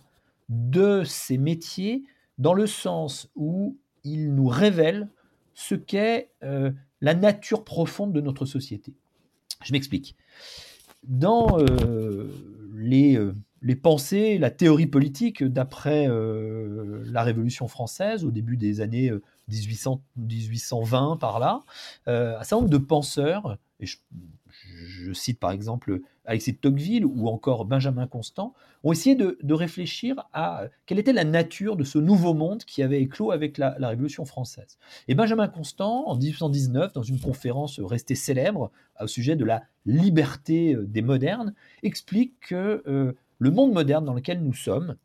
de 0.50 1.04
ces 1.06 1.38
métiers 1.38 2.04
dans 2.38 2.54
le 2.54 2.68
sens 2.68 3.30
où 3.36 3.78
il 4.04 4.34
nous 4.34 4.48
révèle 4.48 5.10
ce 5.54 5.76
qu'est 5.76 6.32
euh, 6.44 6.72
la 7.02 7.14
nature 7.14 7.64
profonde 7.64 8.14
de 8.14 8.22
notre 8.22 8.46
société. 8.46 8.94
Je 9.64 9.74
m'explique. 9.74 10.16
Dans 11.04 11.60
euh, 11.60 12.30
les, 12.74 13.18
euh, 13.18 13.36
les, 13.62 13.76
pensées, 13.76 14.38
la 14.38 14.52
théorie 14.52 14.88
politique 14.88 15.44
d'après 15.44 16.08
la 16.08 17.24
Révolution 17.24 17.68
française, 17.68 18.26
au 18.26 18.32
début 18.32 18.58
des 18.58 18.82
années 18.82 19.12
1800, 19.50 20.02
1820 20.18 21.18
par 21.18 21.40
là, 21.40 21.62
un 22.06 22.44
certain 22.44 22.58
nombre 22.58 22.70
de 22.70 22.78
penseurs, 22.78 23.58
et 23.80 23.86
je, 23.86 23.98
je 24.86 25.14
cite 25.14 25.40
par 25.40 25.52
exemple 25.52 26.02
Alexis 26.30 26.54
de 26.54 26.58
Tocqueville 26.58 27.06
ou 27.06 27.28
encore 27.28 27.66
Benjamin 27.66 28.06
Constant, 28.06 28.54
ont 28.84 28.92
essayé 28.92 29.16
de, 29.16 29.54
réfléchir 29.54 30.28
à 30.32 30.66
quelle 30.86 31.00
était 31.00 31.12
la 31.12 31.24
nature 31.24 31.76
de 31.76 31.84
ce 31.84 31.98
nouveau 31.98 32.36
monde 32.36 32.64
qui 32.66 32.84
avait 32.84 33.02
éclos 33.02 33.32
avec 33.32 33.58
la, 33.58 33.76
Révolution 33.80 34.26
française. 34.26 34.78
Et 35.08 35.16
Benjamin 35.16 35.48
Constant, 35.48 36.08
en 36.08 36.16
1819, 36.16 36.94
dans 36.94 37.02
une 37.02 37.20
conférence 37.20 37.80
restée 37.80 38.14
célèbre 38.14 38.72
au 39.02 39.08
sujet 39.08 39.36
de 39.36 39.44
la 39.44 39.64
liberté 39.88 40.76
euh, 40.76 40.86
des 40.86 41.02
modernes, 41.02 41.56
explique 41.82 42.40
que 42.42 42.84
euh, 42.88 43.14
le 43.40 43.52
monde 43.52 43.74
moderne 43.74 44.06
dans 44.06 44.14
lequel 44.14 44.44
nous 44.44 44.54
sommes 44.54 44.96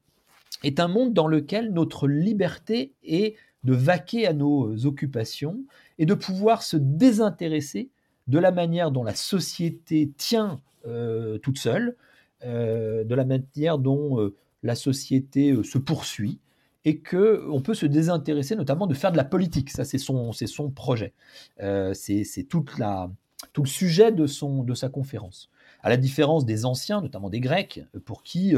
est 0.62 0.78
un 0.78 0.88
monde 0.88 1.14
dans 1.14 1.26
lequel 1.26 1.72
notre 1.72 2.06
liberté 2.06 2.92
est 3.02 3.36
de 3.64 3.72
vaquer 3.72 4.26
à 4.26 4.34
nos 4.34 4.84
occupations 4.84 5.64
et 5.98 6.04
de 6.04 6.14
pouvoir 6.14 6.62
se 6.62 6.76
désintéresser 6.76 7.88
de 8.26 8.38
la 8.38 8.52
manière 8.52 8.90
dont 8.90 9.04
la 9.04 9.14
société 9.14 10.10
tient 10.16 10.60
euh, 10.86 11.38
toute 11.38 11.58
seule, 11.58 11.96
euh, 12.44 13.04
de 13.04 13.14
la 13.14 13.24
manière 13.24 13.78
dont 13.78 14.20
euh, 14.20 14.34
la 14.62 14.74
société 14.74 15.54
se 15.62 15.78
poursuit, 15.78 16.38
et 16.84 16.98
que 16.98 17.46
on 17.50 17.60
peut 17.60 17.74
se 17.74 17.86
désintéresser 17.86 18.56
notamment 18.56 18.86
de 18.86 18.94
faire 18.94 19.12
de 19.12 19.16
la 19.16 19.24
politique. 19.24 19.70
Ça, 19.70 19.84
c'est 19.84 19.98
son, 19.98 20.32
son 20.32 20.70
projet. 20.70 21.14
c'est 21.94 22.46
toute 22.48 22.78
la, 22.78 23.10
tout 23.52 23.62
le 23.62 23.68
sujet 23.68 24.12
de, 24.12 24.26
son, 24.26 24.62
de 24.62 24.74
sa 24.74 24.90
conférence. 24.90 25.50
À 25.82 25.88
la 25.88 25.96
différence 25.96 26.44
des 26.44 26.66
anciens, 26.66 27.00
notamment 27.00 27.30
des 27.30 27.40
Grecs, 27.40 27.80
pour 28.04 28.22
qui 28.22 28.54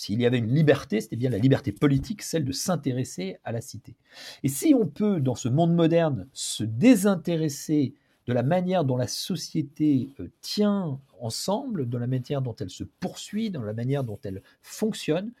s'il 0.00 0.20
y 0.20 0.24
avait 0.24 0.38
une 0.38 0.54
liberté, 0.54 1.00
c'était 1.02 1.16
bien 1.16 1.28
la 1.28 1.36
liberté 1.36 1.72
politique, 1.72 2.22
celle 2.22 2.44
de 2.46 2.52
s'intéresser 2.52 3.36
à 3.44 3.52
la 3.52 3.60
cité. 3.60 3.96
Et 4.42 4.48
si 4.48 4.74
on 4.74 4.86
peut, 4.86 5.20
dans 5.20 5.34
ce 5.34 5.50
monde 5.50 5.74
moderne, 5.74 6.26
se 6.32 6.64
désintéresser 6.64 7.92
de 8.30 8.34
la 8.34 8.44
manière 8.44 8.84
dont 8.84 8.96
la 8.96 9.08
société 9.08 10.08
euh, 10.20 10.28
tient 10.40 11.00
ensemble, 11.18 11.88
de 11.88 11.98
la 11.98 12.06
manière 12.06 12.42
dont 12.42 12.54
elle 12.60 12.70
se 12.70 12.84
poursuit, 12.84 13.50
dans 13.50 13.64
la 13.64 13.72
manière 13.72 14.04
dont 14.04 14.20
elle 14.22 14.40
fonctionne, 14.62 15.32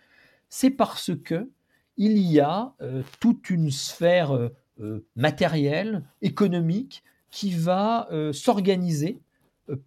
c'est 0.48 0.70
parce 0.70 1.12
que 1.22 1.48
il 1.96 2.18
y 2.18 2.40
a 2.40 2.74
euh, 2.82 3.02
toute 3.20 3.48
une 3.48 3.70
sphère 3.70 4.34
euh, 4.34 5.06
matérielle, 5.14 6.02
économique, 6.20 7.04
qui 7.30 7.52
va 7.52 8.08
s'organiser 8.32 9.20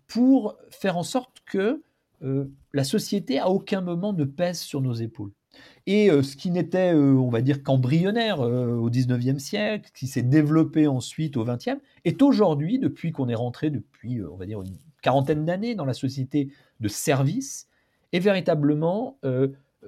pour 0.07 0.55
faire 0.69 0.95
en 0.95 1.03
sorte 1.03 1.43
que 1.45 1.81
la 2.22 2.83
société 2.86 3.38
à 3.38 3.50
aucun 3.50 3.81
moment 3.81 4.13
ne 4.13 4.24
pèse 4.24 4.62
sur 4.62 4.79
nos 4.79 4.93
épaules. 4.93 5.33
Et 5.86 6.10
euh, 6.10 6.24
ce 6.24 6.36
qui 6.36 6.50
n'était, 6.50 6.93
euh, 6.93 7.13
on 7.15 7.29
va 7.29 7.41
dire, 7.41 7.62
qu'embryonnaire 7.62 8.41
euh, 8.41 8.75
au 8.75 8.89
19e 8.89 9.39
siècle, 9.39 9.91
qui 9.93 10.07
s'est 10.07 10.24
développé 10.24 10.88
ensuite 10.88 11.36
au 11.36 11.45
20e, 11.45 11.80
est 12.06 12.21
aujourd'hui, 12.21 12.80
depuis 12.80 13.12
qu'on 13.12 13.28
est 13.28 13.36
rentré 13.36 13.69
depuis, 13.69 14.21
on 14.23 14.36
va 14.38 14.45
dire, 14.45 14.62
une 14.62 14.78
quarantaine 15.01 15.45
d'années 15.45 15.75
dans 15.75 15.86
la 15.86 15.93
société 15.93 16.49
de 16.80 16.88
service, 16.88 17.67
est 18.13 18.19
véritablement 18.19 19.17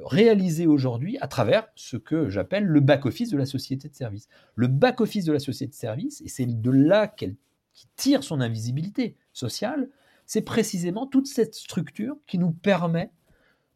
réalisé 0.03 0.65
aujourd'hui 0.65 1.17
à 1.21 1.27
travers 1.27 1.67
ce 1.75 1.95
que 1.95 2.27
j'appelle 2.27 2.65
le 2.65 2.79
back-office 2.79 3.29
de 3.29 3.37
la 3.37 3.45
société 3.45 3.87
de 3.87 3.93
service. 3.93 4.27
Le 4.55 4.67
back-office 4.67 5.25
de 5.25 5.31
la 5.31 5.39
société 5.39 5.69
de 5.69 5.75
service, 5.75 6.21
et 6.21 6.27
c'est 6.27 6.47
de 6.47 6.71
là 6.71 7.07
qu'elle 7.07 7.35
tire 7.95 8.23
son 8.23 8.41
invisibilité 8.41 9.15
sociale, 9.31 9.89
c'est 10.25 10.41
précisément 10.41 11.05
toute 11.05 11.27
cette 11.27 11.53
structure 11.53 12.17
qui 12.25 12.39
nous 12.39 12.51
permet 12.51 13.11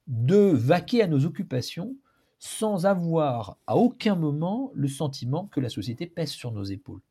de 0.10 0.52
vaquer 0.54 1.04
à 1.04 1.08
nos 1.08 1.26
occupations 1.26 1.96
sans 2.40 2.86
avoir 2.86 3.58
à 3.68 3.78
aucun 3.78 4.16
moment 4.16 4.72
le 4.74 4.88
sentiment 4.88 5.48
que 5.52 5.60
la 5.60 5.70
société 5.70 6.08
pèse 6.08 6.32
sur 6.32 6.52
nos 6.52 6.64
épaules. 6.64 7.02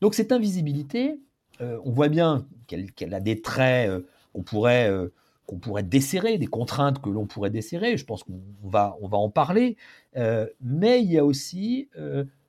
Donc 0.00 0.14
cette 0.14 0.30
invisibilité, 0.30 1.20
euh, 1.60 1.78
on 1.84 1.90
voit 1.90 2.08
bien 2.08 2.46
qu'elle 2.66 3.14
a 3.14 3.20
des 3.20 3.40
traits 3.40 3.90
euh, 3.90 4.00
qu'on 4.32 4.42
pourrait, 4.42 4.90
euh, 4.90 5.08
pourrait 5.60 5.82
desserrer, 5.82 6.38
des 6.38 6.46
contraintes 6.46 7.00
que 7.00 7.08
l'on 7.08 7.26
pourrait 7.26 7.50
desserrer, 7.50 7.96
je 7.96 8.04
pense 8.04 8.22
qu'on 8.24 8.40
va, 8.62 8.96
on 9.00 9.08
va 9.08 9.18
en 9.18 9.30
parler, 9.30 9.76
mais 10.60 11.02
il 11.02 11.12
y 11.12 11.18
a 11.18 11.24
aussi 11.24 11.88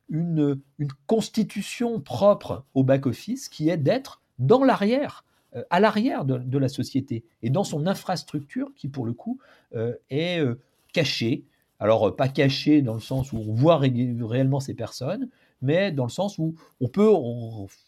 une, 0.10 0.62
constitution 1.08 2.00
propre 2.00 2.64
au 2.74 2.84
back-office 2.84 3.50
qui 3.50 3.70
est 3.70 3.78
d'être 3.78 4.22
dans 4.40 4.64
l'arrière 4.64 5.25
à 5.70 5.80
l'arrière 5.80 6.26
de, 6.26 6.58
la 6.58 6.70
société 6.70 7.24
et 7.42 7.50
dans 7.50 7.64
son 7.64 7.88
infrastructure 7.88 8.72
qui, 8.76 8.88
pour 8.88 9.06
le 9.06 9.14
coup, 9.14 9.40
euh, 9.76 9.94
est 10.10 10.40
euh, 10.40 10.60
cachée. 10.94 11.46
Alors, 11.80 12.16
pas 12.16 12.28
cachée 12.28 12.82
dans 12.82 12.94
le 12.94 13.00
sens 13.00 13.34
où 13.34 13.38
on 13.38 13.54
voit 13.54 13.78
réellement 13.78 14.60
ces 14.60 14.74
personnes, 14.74 15.30
mais 15.62 15.92
dans 15.92 16.06
le 16.06 16.10
sens 16.10 16.38
où 16.38 16.56
on 16.80 16.88
peut 16.88 17.10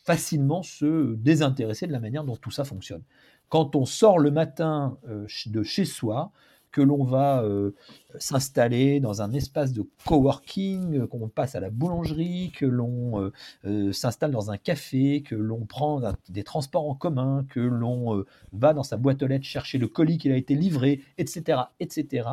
facilement 0.03 0.61
se 0.63 1.15
désintéresser 1.15 1.87
de 1.87 1.93
la 1.93 1.99
manière 1.99 2.23
dont 2.23 2.35
tout 2.35 2.51
ça 2.51 2.65
fonctionne. 2.65 3.03
Quand 3.49 3.75
on 3.75 3.85
sort 3.85 4.19
le 4.19 4.29
matin 4.29 4.97
de 5.07 5.63
chez 5.63 5.85
soi, 5.85 6.31
que 6.77 6.83
l'on 6.83 7.03
va 7.03 7.41
euh, 7.41 7.71
s'installer 8.19 8.99
dans 8.99 9.23
un 9.23 9.33
espace 9.33 9.73
de 9.73 9.83
coworking, 10.05 10.99
euh, 10.99 11.07
qu'on 11.07 11.27
passe 11.27 11.55
à 11.55 11.59
la 11.59 11.71
boulangerie, 11.71 12.51
que 12.55 12.67
l'on 12.67 13.31
euh, 13.65 13.91
s'installe 13.91 14.29
dans 14.29 14.51
un 14.51 14.57
café, 14.57 15.23
que 15.23 15.33
l'on 15.33 15.65
prend 15.65 15.99
des 16.29 16.43
transports 16.43 16.87
en 16.87 16.93
commun, 16.93 17.47
que 17.49 17.59
l'on 17.59 18.23
va 18.53 18.75
dans 18.75 18.83
sa 18.83 18.95
boîte 18.95 19.23
aux 19.23 19.27
lettres 19.27 19.45
chercher 19.45 19.79
le 19.79 19.87
colis 19.87 20.19
qui 20.19 20.31
a 20.31 20.37
été 20.37 20.53
livré, 20.53 21.01
etc., 21.17 21.61
etc. 21.79 22.29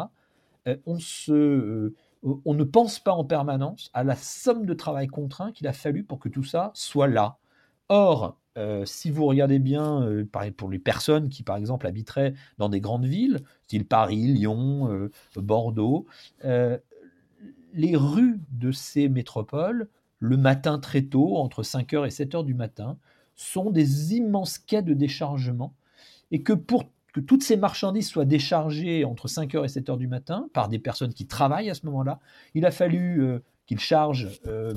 on 0.84 0.98
se 0.98 1.94
on 2.22 2.54
ne 2.54 2.64
pense 2.64 2.98
pas 2.98 3.12
en 3.12 3.24
permanence 3.24 3.90
à 3.94 4.04
la 4.04 4.16
somme 4.16 4.66
de 4.66 4.74
travail 4.74 5.06
contraint 5.06 5.52
qu'il 5.52 5.66
a 5.68 5.72
fallu 5.72 6.04
pour 6.04 6.18
que 6.18 6.28
tout 6.28 6.44
ça 6.44 6.70
soit 6.74 7.08
là. 7.08 7.38
Or, 7.88 8.38
euh, 8.56 8.84
si 8.84 9.10
vous 9.10 9.26
regardez 9.26 9.58
bien, 9.58 10.02
euh, 10.02 10.24
pour 10.56 10.70
les 10.70 10.78
personnes 10.78 11.28
qui, 11.28 11.42
par 11.42 11.56
exemple, 11.56 11.86
habiteraient 11.86 12.34
dans 12.58 12.68
des 12.68 12.80
grandes 12.80 13.04
villes, 13.06 13.40
style 13.62 13.86
Paris, 13.86 14.26
Lyon, 14.28 14.90
euh, 14.90 15.10
Bordeaux, 15.36 16.06
les 17.76 17.96
rues 17.96 18.40
de 18.52 18.70
ces 18.70 19.08
métropoles, 19.08 19.88
le 20.20 20.36
matin 20.36 20.78
très 20.78 21.02
tôt, 21.02 21.36
entre 21.38 21.64
5h 21.64 22.06
et 22.06 22.10
7h 22.10 22.44
du 22.44 22.54
matin, 22.54 22.98
sont 23.34 23.70
des 23.70 24.14
immenses 24.14 24.58
quais 24.58 24.82
de 24.82 24.94
déchargement, 24.94 25.74
et 26.30 26.42
que 26.42 26.52
pour 26.52 26.84
que 27.12 27.18
toutes 27.20 27.42
ces 27.42 27.56
marchandises 27.56 28.08
soient 28.08 28.24
déchargées 28.24 29.04
entre 29.04 29.26
5h 29.26 29.64
et 29.64 29.80
7h 29.80 29.98
du 29.98 30.06
matin 30.06 30.48
par 30.52 30.68
des 30.68 30.78
personnes 30.78 31.12
qui 31.12 31.26
travaillent 31.26 31.70
à 31.70 31.74
ce 31.74 31.84
moment-là, 31.86 32.20
il 32.54 32.64
a 32.64 32.70
fallu 32.70 33.40
qu'il 33.66 33.80
charge 33.80 34.40
euh, 34.46 34.74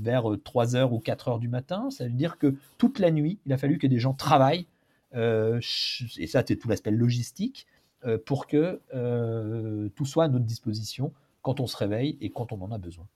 vers 0.00 0.24
3 0.44 0.76
heures 0.76 0.92
ou 0.92 0.98
4 0.98 1.28
heures 1.28 1.38
du 1.38 1.48
matin. 1.48 1.90
Ça 1.90 2.04
veut 2.04 2.10
dire 2.10 2.38
que 2.38 2.54
toute 2.78 2.98
la 2.98 3.10
nuit, 3.10 3.38
il 3.46 3.52
a 3.52 3.58
fallu 3.58 3.78
que 3.78 3.86
des 3.86 3.98
gens 3.98 4.14
travaillent, 4.14 4.66
euh, 5.14 5.60
et 6.18 6.26
ça 6.26 6.42
c'est 6.46 6.56
tout 6.56 6.68
l'aspect 6.68 6.90
logistique, 6.90 7.66
euh, 8.06 8.18
pour 8.18 8.46
que 8.46 8.80
tout 9.94 10.06
soit 10.06 10.24
à 10.24 10.28
notre 10.28 10.46
disposition 10.46 11.12
quand 11.42 11.60
on 11.60 11.66
se 11.66 11.76
réveille 11.76 12.16
et 12.20 12.30
quand 12.30 12.52
on 12.52 12.60
en 12.62 12.70
a 12.70 12.78
besoin. 12.78 13.06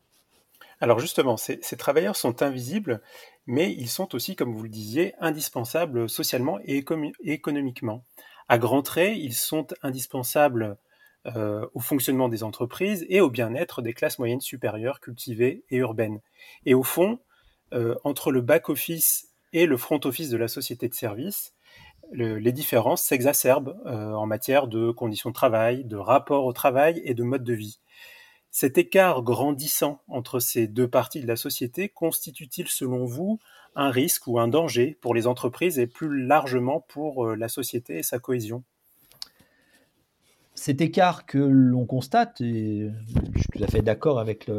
Alors 0.81 0.99
justement, 0.99 1.37
ces, 1.37 1.59
ces, 1.63 1.77
travailleurs 1.77 2.17
sont 2.17 2.43
invisibles, 2.43 3.01
mais 3.47 3.73
ils 3.73 3.89
sont 3.89 4.15
aussi, 4.15 4.35
comme 4.35 4.53
vous 4.53 4.65
le 4.65 4.69
disiez, 4.69 5.15
indispensables 5.21 6.09
socialement 6.09 6.59
et 6.65 6.85
économiquement. 7.23 8.05
À 8.49 8.59
grands 8.59 8.83
traits, 8.83 9.17
ils 9.17 9.35
sont 9.35 9.67
indispensables 9.83 10.77
euh, 11.27 11.67
au 11.73 11.81
fonctionnement 11.81 12.29
des 12.29 12.43
entreprises 12.43 13.07
et 13.09 13.23
au 13.23 13.31
bien-être 13.31 13.81
des 13.81 13.95
classes 13.95 14.19
moyennes 14.19 14.43
supérieures, 14.43 15.01
cultivées 15.01 15.65
et 15.71 15.77
urbaines. 15.77 16.21
Et 16.67 16.75
au 16.75 16.83
fond, 16.83 17.19
euh, 17.73 17.95
entre 18.05 18.31
le 18.31 18.43
back-office 18.43 19.33
et 19.55 19.65
le 19.65 19.79
front-office 19.79 20.29
de 20.29 20.37
la 20.37 20.49
société 20.49 20.87
de 20.87 20.95
service, 20.95 21.55
les 22.13 22.53
différences 22.53 23.03
s'exacerbent 23.03 23.81
euh, 23.87 24.13
en 24.13 24.27
matière 24.27 24.69
de 24.69 24.91
conditions 24.91 25.31
de 25.31 25.35
travail, 25.35 25.85
de 25.85 25.97
rapport 25.97 26.45
au 26.45 26.53
travail 26.53 27.01
et 27.05 27.15
de 27.15 27.23
mode 27.23 27.43
de 27.43 27.55
vie. 27.55 27.81
Cet 28.51 28.77
écart 28.77 29.23
grandissant 29.23 30.03
entre 30.09 30.41
ces 30.41 30.69
deux 30.69 30.89
parties 30.89 31.23
de 31.23 31.27
la 31.27 31.37
société 31.37 31.89
constitue-t-il 31.89 32.69
selon 32.69 33.07
vous 33.07 33.41
un 33.75 33.91
risque 33.91 34.27
ou 34.27 34.39
un 34.39 34.49
danger 34.49 34.99
pour 35.01 35.15
les 35.15 35.27
entreprises 35.27 35.79
et 35.79 35.87
plus 35.87 36.27
largement 36.27 36.81
pour 36.81 37.35
la 37.35 37.49
société 37.49 37.97
et 37.97 38.03
sa 38.03 38.19
cohésion? 38.19 38.63
Cet 40.55 40.81
écart 40.81 41.27
que 41.27 41.38
l'on 41.38 41.85
constate, 41.85 42.40
et 42.40 42.90
je 43.35 43.38
suis 43.38 43.49
tout 43.53 43.62
à 43.62 43.67
fait 43.67 43.83
d'accord 43.83 44.19
avec 44.19 44.51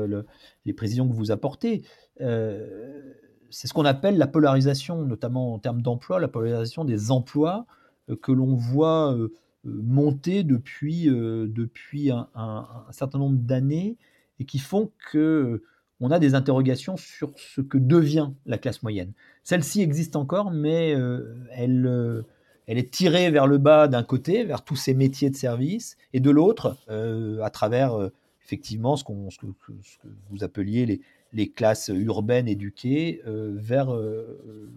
les 0.65 0.73
précisions 0.73 1.07
que 1.07 1.13
vous 1.13 1.31
apportez, 1.31 1.83
euh, 2.21 3.13
c'est 3.49 3.67
ce 3.67 3.73
qu'on 3.73 3.85
appelle 3.85 4.17
la 4.17 4.27
polarisation, 4.27 5.03
notamment 5.03 5.53
en 5.53 5.59
termes 5.59 5.81
d'emploi, 5.81 6.19
la 6.19 6.27
polarisation 6.27 6.83
des 6.83 7.11
emplois 7.11 7.65
euh, 8.09 8.15
que 8.15 8.31
l'on 8.31 8.55
voit 8.55 9.15
euh, 9.15 9.33
monter 9.63 10.43
depuis, 10.43 11.05
depuis 11.05 12.11
un, 12.11 12.67
certain 12.91 13.17
nombre 13.17 13.37
d'années 13.39 13.97
et 14.39 14.45
qui 14.45 14.59
font 14.59 14.91
que 15.11 15.63
on 15.99 16.11
a 16.11 16.19
des 16.19 16.35
interrogations 16.35 16.97
sur 16.97 17.31
ce 17.35 17.61
que 17.61 17.79
devient 17.79 18.29
la 18.45 18.59
classe 18.59 18.83
moyenne. 18.83 19.13
Celle-ci 19.43 19.81
existe 19.81 20.15
encore, 20.17 20.51
mais 20.51 20.91
elle 21.49 22.25
elle 22.67 22.77
est 22.77 22.91
tirée 22.91 23.31
vers 23.31 23.47
le 23.47 23.57
bas 23.57 23.87
d'un 23.87 24.03
côté, 24.03 24.43
vers 24.43 24.63
tous 24.63 24.75
ces 24.75 24.93
métiers 24.93 25.29
de 25.29 25.35
service, 25.35 25.97
et 26.13 26.19
de 26.19 26.29
l'autre, 26.29 26.77
euh, 26.89 27.41
à 27.41 27.49
travers 27.49 27.93
euh, 27.93 28.11
effectivement 28.43 28.95
ce, 28.95 29.03
que, 29.03 29.45
vous 30.29 30.43
appeliez 30.43 31.01
les, 31.33 31.49
classes 31.49 31.91
urbaines 31.93 32.47
éduquées, 32.47 33.21
euh, 33.27 33.53
vers 33.57 33.93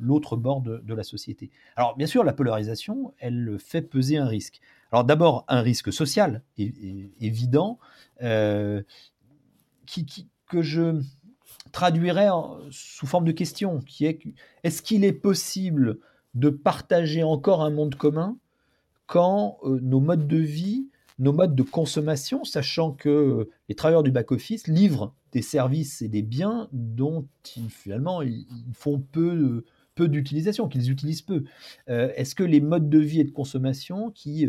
l'autre 0.01 0.37
bord 0.37 0.61
de, 0.61 0.95
la 0.95 1.05
société. 1.05 1.51
Alors 1.77 1.97
bien 1.97 2.07
sûr, 2.07 2.25
la 2.25 2.33
polarisation, 2.33 3.15
elle 3.19 3.57
fait 3.59 3.83
peser 3.83 4.17
un 4.17 4.27
risque. 4.27 4.61
Alors 4.91 5.05
d'abord, 5.05 5.45
un 5.49 5.61
risque 5.61 5.93
social 5.93 6.43
évident, 7.21 7.79
que 8.19 8.85
je 10.63 11.01
traduirais 11.71 12.29
sous 12.71 13.07
forme 13.07 13.25
de 13.25 13.33
question, 13.33 13.81
qui 13.81 14.07
est 14.07 14.19
est-ce 14.65 14.83
qu'il 14.83 15.05
est 15.05 15.13
possible 15.13 15.99
de 16.39 16.51
partager 16.51 17.23
encore 17.23 17.63
un 17.63 17.71
monde 17.71 17.97
commun 17.97 18.37
quand 19.07 19.59
euh, 19.65 19.81
nos 19.83 20.01
modes 20.01 20.29
de 20.29 20.37
vie, 20.37 20.89
nos 21.19 21.33
modes 21.33 21.57
de 21.57 21.63
consommation, 21.65 22.45
sachant 22.45 22.93
que 22.93 23.09
euh, 23.09 23.51
les 23.69 23.75
travailleurs 23.75 24.05
du 24.05 24.13
back-office 24.13 24.69
livrent 24.69 25.15
des 25.33 25.43
services 25.43 26.01
et 26.01 26.09
des 26.09 26.23
biens 26.23 26.69
dont 26.73 27.27
finalement 27.43 28.23
ils 28.23 28.47
font 28.73 29.03
peu, 29.13 29.65
peu 29.95 30.09
d'utilisation, 30.09 30.69
qu'ils 30.69 30.91
utilisent 30.91 31.23
peu. 31.23 31.45
Euh, 31.89 32.13
est-ce 32.15 32.35
que 32.35 32.45
les 32.45 32.61
modes 32.61 32.89
de 32.89 32.99
vie 32.99 33.21
et 33.21 33.25
de 33.25 33.33
consommation 33.33 34.11
qui, 34.11 34.49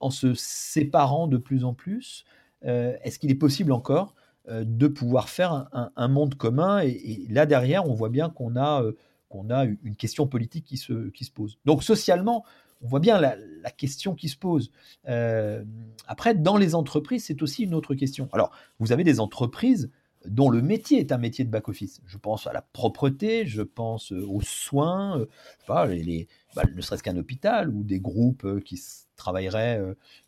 en 0.00 0.10
se 0.10 0.34
séparant 0.34 1.28
de 1.28 1.36
plus 1.36 1.64
en 1.64 1.74
plus, 1.74 2.24
est-ce 2.62 3.20
qu'il 3.20 3.30
est 3.30 3.36
possible 3.36 3.70
encore 3.70 4.16
de 4.50 4.88
pouvoir 4.88 5.28
faire 5.28 5.68
un, 5.94 6.08
monde 6.08 6.34
commun 6.34 6.80
et, 6.80 7.24
là 7.28 7.46
derrière, 7.46 7.88
on 7.88 7.94
voit 7.94 8.08
bien 8.08 8.30
qu'on 8.30 8.56
a 8.56 8.82
qu'on 9.30 9.48
a 9.48 9.64
une 9.64 9.96
question 9.96 10.26
politique 10.26 10.66
qui 10.66 10.76
se, 10.76 11.08
qui 11.10 11.24
se 11.24 11.30
pose. 11.30 11.58
Donc 11.64 11.82
socialement, 11.82 12.44
on 12.82 12.88
voit 12.88 13.00
bien 13.00 13.18
la, 13.18 13.36
question 13.70 14.14
qui 14.14 14.28
se 14.28 14.36
pose. 14.36 14.70
Euh, 15.08 15.64
après, 16.06 16.34
dans 16.34 16.56
les 16.56 16.74
entreprises, 16.74 17.24
c'est 17.24 17.42
aussi 17.42 17.64
une 17.64 17.74
autre 17.74 17.94
question. 17.94 18.28
Alors, 18.32 18.50
vous 18.78 18.92
avez 18.92 19.04
des 19.04 19.20
entreprises 19.20 19.90
dont 20.26 20.50
le 20.50 20.60
métier 20.60 20.98
est 20.98 21.12
un 21.12 21.18
métier 21.18 21.44
de 21.44 21.50
back-office. 21.50 22.02
Je 22.04 22.18
pense 22.18 22.46
à 22.46 22.52
la 22.52 22.60
propreté, 22.60 23.46
je 23.46 23.62
pense 23.62 24.12
aux 24.12 24.42
soins, 24.42 25.18
euh, 25.18 25.26
pas, 25.66 25.86
les, 25.86 26.28
bah, 26.54 26.64
ne 26.74 26.80
serait-ce 26.82 27.02
qu'un 27.02 27.16
hôpital 27.16 27.70
ou 27.70 27.84
des 27.84 28.00
groupes 28.00 28.44
euh, 28.44 28.60
qui 28.60 28.82
travailleraient 29.16 29.80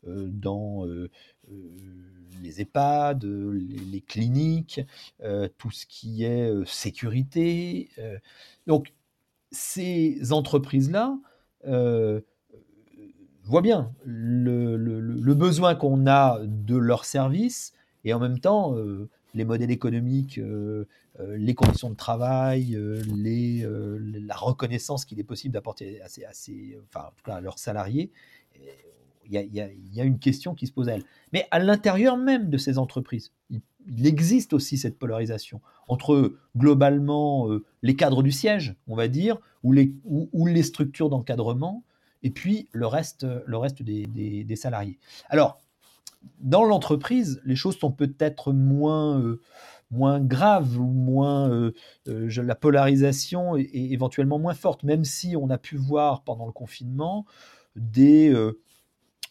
dans 0.05 0.87
les 2.43 2.61
EHPAD, 2.61 3.25
les, 3.25 4.01
cliniques, 4.01 4.81
tout 5.59 5.71
ce 5.71 5.87
qui 5.87 6.25
est 6.25 6.51
sécurité. 6.67 7.91
donc, 8.67 8.93
ces 9.51 10.33
entreprises-là 10.33 11.19
voient 13.45 13.62
bien 13.62 13.93
le, 14.05 15.35
besoin 15.35 15.75
qu'on 15.75 16.07
a 16.07 16.41
de 16.45 16.77
leurs 16.77 17.05
services 17.05 17.73
et 18.05 18.12
en 18.12 18.19
même 18.19 18.41
temps 18.41 18.75
les 19.35 19.45
modèles 19.45 19.71
économiques, 19.71 20.41
les 21.19 21.55
conditions 21.55 21.91
de 21.91 21.97
travail, 21.97 22.77
la 22.77 24.37
reconnaissance 24.37 25.05
qu'il 25.05 25.21
est 25.21 25.25
possible 25.25 25.55
d'apporter 25.55 26.01
à, 26.03 26.09
à 27.27 27.41
leurs 27.41 27.59
salariés 27.59 28.11
il 29.31 29.55
y, 29.55 30.01
a, 30.01 30.05
une 30.05 30.19
question 30.19 30.55
qui 30.55 30.67
se 30.67 30.73
pose 30.73 30.89
à 30.89 30.95
elle. 30.95 31.05
Mais 31.33 31.47
à 31.51 31.59
l'intérieur 31.59 32.17
même 32.17 32.51
de 32.51 32.59
ces 32.59 32.79
entreprises, 32.79 33.33
il, 33.51 34.07
existe 34.07 34.53
aussi 34.53 34.79
cette 34.79 34.99
polarisation 34.99 35.61
entre 35.89 36.35
globalement 36.57 37.51
euh, 37.51 37.65
les 37.83 37.97
cadres 37.97 38.23
du 38.23 38.31
siège, 38.31 38.77
on 38.87 38.95
va 38.95 39.09
dire, 39.09 39.39
ou 39.65 39.73
les, 39.73 40.63
structures 40.63 41.09
d'encadrement, 41.09 41.83
et 42.23 42.31
puis 42.31 42.69
le 42.73 42.87
reste, 42.87 43.27
le 43.47 43.57
reste 43.57 43.83
des, 43.83 44.57
salariés. 44.57 44.99
Alors, 45.29 45.61
dans 46.39 46.63
l'entreprise, 46.63 47.41
les 47.45 47.57
choses 47.57 47.77
sont 47.77 47.91
peut-être 47.91 48.53
moins, 48.53 49.21
euh, 49.21 49.41
graves 50.21 50.79
ou 50.79 50.87
moins 50.87 51.51
euh, 51.51 51.73
la 52.07 52.55
polarisation 52.55 53.57
est, 53.57 53.71
éventuellement 53.73 54.39
moins 54.39 54.55
forte, 54.55 54.85
même 54.85 55.05
si 55.05 55.37
on 55.37 55.51
a 55.51 55.59
pu 55.59 55.77
voir 55.77 56.23
pendant 56.23 56.47
le 56.47 56.53
confinement 56.53 57.27
des 57.75 58.33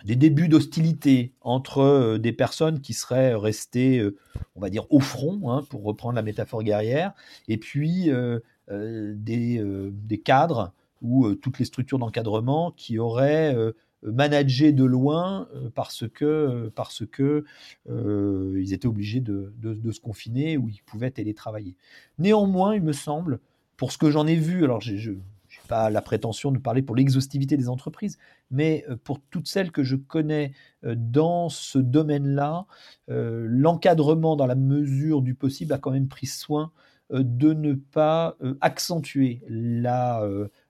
des 0.06 0.16
débuts 0.16 0.48
d'hostilité 0.48 1.34
entre 1.42 1.80
euh, 1.80 2.18
des 2.18 2.34
personnes 2.34 2.82
qui 2.82 2.94
seraient 2.94 3.36
restées, 3.36 4.00
euh, 4.00 4.18
on 4.56 4.62
va 4.62 4.70
dire, 4.70 4.86
au 4.90 5.00
front, 5.00 5.52
hein, 5.52 5.64
pour 5.70 5.84
reprendre 5.84 6.16
la 6.16 6.22
métaphore 6.22 6.64
guerrière, 6.64 7.14
et 7.48 7.58
puis 7.58 8.10
euh, 8.10 8.40
des, 8.70 10.22
cadres 10.24 10.74
ou 11.02 11.34
toutes 11.36 11.60
les 11.60 11.66
structures 11.66 12.00
d'encadrement 12.00 12.72
qui 12.72 13.00
auraient 13.00 13.56
managé 14.04 14.72
de 14.72 14.84
loin 14.84 15.48
parce 15.74 16.08
que, 16.08 16.72
parce 16.76 17.04
que 17.06 17.44
ils 17.90 18.72
étaient 18.72 18.88
obligés 18.88 19.20
de, 19.20 19.52
de, 19.58 19.92
se 19.92 20.00
confiner 20.00 20.58
ou 20.58 20.70
ils 20.70 20.84
pouvaient 20.86 21.10
télétravailler. 21.12 21.76
Néanmoins, 22.20 22.76
il 22.76 22.84
me 22.84 22.94
semble, 22.94 23.40
pour 23.78 23.92
ce 23.92 23.98
que 23.98 24.12
j'en 24.12 24.28
ai 24.28 24.36
vu, 24.36 24.64
alors 24.64 24.80
je, 24.80 25.14
pas 25.72 25.90
la 25.90 26.02
prétention 26.02 26.52
de 26.52 26.60
parler 26.60 26.82
pour 26.82 26.98
l'exhaustivité 26.98 27.56
des 27.56 27.70
entreprises, 27.70 28.18
mais 28.50 28.84
euh, 28.90 28.98
pour 29.02 29.22
toutes 29.22 29.48
celles 29.48 29.72
que 29.72 29.84
je 29.84 29.96
connais 29.96 30.52
euh, 30.84 30.96
dans 30.98 31.48
ce 31.48 31.80
domaine-là, 31.80 32.66
euh, 33.10 33.46
l'encadrement 33.50 34.36
dans 34.36 34.48
la 34.48 34.56
mesure 34.56 35.22
du 35.22 35.34
possible 35.34 35.72
a 35.72 35.78
quand 35.78 35.92
même 35.92 36.10
pris 36.10 36.28
soin 36.28 36.72
de 37.10 37.54
ne 37.54 37.74
pas 37.74 38.38
accentuer 38.62 39.42
la, 39.50 40.26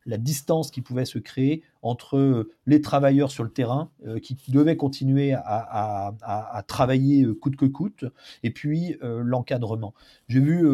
la 0.06 0.18
distance 0.18 0.72
qui 0.72 0.82
pouvait 0.82 1.06
se 1.06 1.20
créer 1.20 1.64
entre 1.82 2.50
les 2.66 2.82
travailleurs 2.82 3.32
sur 3.32 3.44
le 3.44 3.52
terrain 3.52 3.92
qui 4.24 4.38
devaient 4.50 4.78
continuer 4.78 5.34
à, 5.34 6.64
travailler 6.68 7.26
coûte 7.36 7.56
que 7.56 7.66
coûte 7.66 8.06
et 8.44 8.52
puis 8.52 8.98
l'encadrement. 9.02 9.94
J'ai 10.28 10.40
vu 10.40 10.66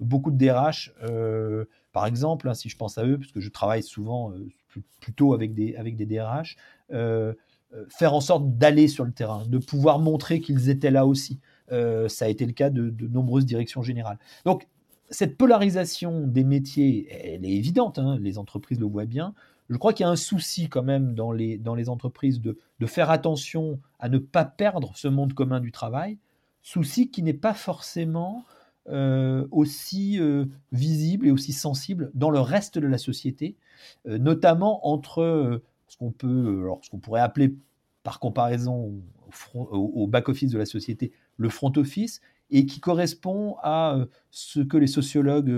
beaucoup 0.00 0.30
de 0.30 0.36
DRH 0.36 0.92
par 1.92 2.06
exemple, 2.06 2.48
hein, 2.48 2.54
si 2.54 2.68
je 2.68 2.76
pense 2.76 2.98
à 2.98 3.06
eux, 3.06 3.18
puisque 3.18 3.40
je 3.40 3.50
travaille 3.50 3.82
souvent 3.82 4.32
euh, 4.32 4.50
plutôt 5.00 5.34
avec 5.34 5.54
des, 5.54 5.76
avec 5.76 5.96
des 5.96 6.06
DRH, 6.06 6.56
euh, 6.92 7.34
euh, 7.74 7.84
faire 7.88 8.14
en 8.14 8.20
sorte 8.20 8.56
d'aller 8.56 8.88
sur 8.88 9.04
le 9.04 9.12
terrain, 9.12 9.44
de 9.46 9.58
pouvoir 9.58 9.98
montrer 9.98 10.40
qu'ils 10.40 10.70
étaient 10.70 10.90
là 10.90 11.06
aussi. 11.06 11.40
ça 11.70 12.24
a 12.24 12.28
été 12.28 12.44
le 12.44 12.52
cas 12.52 12.70
de, 12.70 12.94
nombreuses 13.08 13.46
directions 13.46 13.82
générales. 13.82 14.18
Donc, 14.44 14.68
cette 15.12 15.36
polarisation 15.36 16.26
des 16.26 16.42
métiers, 16.42 17.06
elle 17.10 17.44
est 17.44 17.52
évidente, 17.52 17.98
hein, 17.98 18.18
les 18.20 18.38
entreprises 18.38 18.80
le 18.80 18.86
voient 18.86 19.04
bien. 19.04 19.34
Je 19.70 19.76
crois 19.76 19.92
qu'il 19.92 20.04
y 20.04 20.06
a 20.06 20.10
un 20.10 20.16
souci 20.16 20.68
quand 20.68 20.82
même 20.82 21.14
dans 21.14 21.32
les, 21.32 21.56
dans 21.56 21.74
les 21.74 21.88
entreprises 21.88 22.40
de, 22.40 22.58
de 22.80 22.86
faire 22.86 23.10
attention 23.10 23.78
à 24.00 24.08
ne 24.08 24.18
pas 24.18 24.44
perdre 24.44 24.92
ce 24.96 25.08
monde 25.08 25.34
commun 25.34 25.60
du 25.60 25.70
travail, 25.70 26.18
souci 26.62 27.10
qui 27.10 27.22
n'est 27.22 27.32
pas 27.32 27.54
forcément 27.54 28.44
euh, 28.88 29.46
aussi 29.52 30.18
euh, 30.18 30.46
visible 30.72 31.28
et 31.28 31.30
aussi 31.30 31.52
sensible 31.52 32.10
dans 32.14 32.30
le 32.30 32.40
reste 32.40 32.78
de 32.78 32.86
la 32.88 32.98
société, 32.98 33.56
euh, 34.08 34.18
notamment 34.18 34.88
entre 34.88 35.62
ce 35.86 35.96
qu'on 35.96 36.10
peut, 36.10 36.68
ce 36.82 36.90
qu'on 36.90 36.98
pourrait 36.98 37.20
appeler 37.20 37.54
par 38.02 38.18
comparaison 38.18 39.00
au, 39.54 40.06
back-office 40.08 40.50
de 40.50 40.58
la 40.58 40.66
société, 40.66 41.12
le 41.36 41.48
front 41.48 41.72
office, 41.76 42.20
et 42.52 42.66
qui 42.66 42.78
correspond 42.78 43.56
à 43.62 43.98
ce 44.30 44.60
que 44.60 44.76
les 44.76 44.86
sociologues 44.86 45.50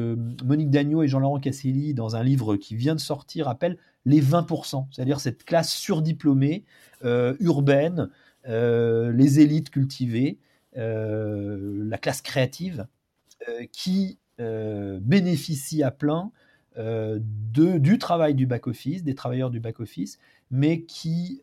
Monique 0.44 0.70
Dagneau 0.70 1.02
et 1.02 1.09
Jean-Laurent 1.09 1.40
Casselli, 1.40 1.92
dans 1.92 2.16
un 2.16 2.22
livre 2.22 2.57
qui 2.57 2.76
vient 2.76 2.94
de 2.94 3.00
sortir, 3.00 3.48
appellent 3.48 3.76
les 4.07 4.22
20%, 4.22 4.87
c'est-à-dire 4.90 5.20
cette 5.20 5.44
classe 5.44 5.72
surdiplômée, 5.72 6.64
urbaine, 7.02 8.11
les 8.46 9.40
élites 9.40 9.70
cultivées, 9.70 10.38
la 10.74 11.98
classe 11.98 12.22
créative, 12.22 12.87
euh, 13.48 13.66
qui 13.72 14.18
euh, 14.40 14.98
bénéficient 15.02 15.83
à 15.83 15.90
plein 15.90 16.30
euh, 16.76 17.18
du 17.20 17.98
travail 17.98 18.35
du 18.35 18.46
back-office, 18.46 19.04
des 19.04 19.14
travailleurs 19.14 19.50
du 19.50 19.61
back-office, 19.61 20.18
mais 20.50 20.83
qui 20.83 21.42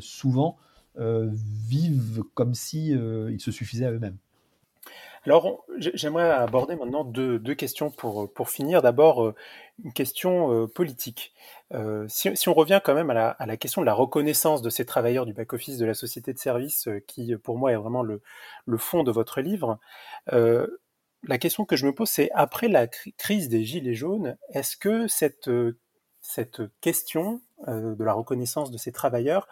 souvent 0.00 0.56
vivent 0.96 2.22
comme 2.34 2.54
si 2.54 2.90
ils 2.90 3.40
se 3.40 3.50
suffisaient 3.50 3.86
à 3.86 3.92
eux-mêmes. 3.92 4.16
Alors, 5.26 5.66
j'aimerais 5.76 6.30
aborder 6.30 6.76
maintenant 6.76 7.04
deux, 7.04 7.54
questions 7.54 7.90
pour, 7.90 8.32
pour 8.32 8.48
finir. 8.48 8.80
D'abord, 8.80 9.22
euh, 9.22 9.34
une 9.84 9.92
question 9.92 10.50
euh, 10.52 10.66
politique. 10.66 11.34
Euh, 11.74 12.06
si, 12.08 12.48
on 12.48 12.54
revient 12.54 12.80
quand 12.82 12.94
même 12.94 13.10
à 13.10 13.36
la, 13.38 13.56
question 13.58 13.82
de 13.82 13.86
la 13.86 13.92
reconnaissance 13.92 14.62
de 14.62 14.70
ces 14.70 14.86
travailleurs 14.86 15.26
du 15.26 15.34
back-office 15.34 15.76
de 15.76 15.84
la 15.84 15.92
société 15.92 16.32
de 16.32 16.38
service, 16.38 16.88
qui 17.06 17.36
pour 17.36 17.58
moi 17.58 17.72
est 17.72 17.76
vraiment 17.76 18.02
le, 18.02 18.22
fond 18.78 19.02
de 19.02 19.12
votre 19.12 19.42
livre, 19.42 19.78
la 20.28 21.36
question 21.38 21.66
que 21.66 21.76
je 21.76 21.84
me 21.84 21.94
pose, 21.94 22.08
c'est 22.08 22.30
après 22.32 22.68
la 22.68 22.86
crise 22.86 23.50
des 23.50 23.62
Gilets 23.62 23.94
jaunes, 23.94 24.38
est-ce 24.54 24.76
que 24.78 25.06
cette, 25.06 25.50
cette 26.22 26.62
question 26.80 27.42
de 27.66 28.02
la 28.02 28.14
reconnaissance 28.14 28.70
de 28.70 28.78
ces 28.78 28.90
travailleurs, 28.90 29.48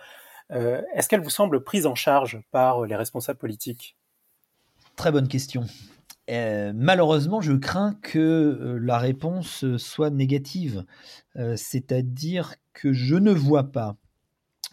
est-ce 0.49 1.09
qu'elle 1.09 1.21
vous 1.21 1.29
semble 1.29 1.63
prise 1.63 1.85
en 1.85 1.95
charge 1.95 2.41
par 2.53 2.87
les 2.87 2.97
responsables 2.97 3.39
politiques? 3.39 3.99
Très 4.99 5.13
bonne 5.13 5.29
question. 5.29 5.65
Euh, 6.29 6.73
malheureusement, 6.75 7.41
je 7.41 7.53
crains 7.53 7.95
que 8.03 8.19
euh, 8.19 8.79
la 8.83 8.99
réponse 8.99 9.65
soit 9.77 10.11
négative. 10.11 10.85
Euh, 11.37 11.55
c'est-à-dire 11.57 12.57
que 12.73 12.93
je 12.93 13.15
ne 13.15 13.31
vois 13.31 13.71
pas, 13.71 13.97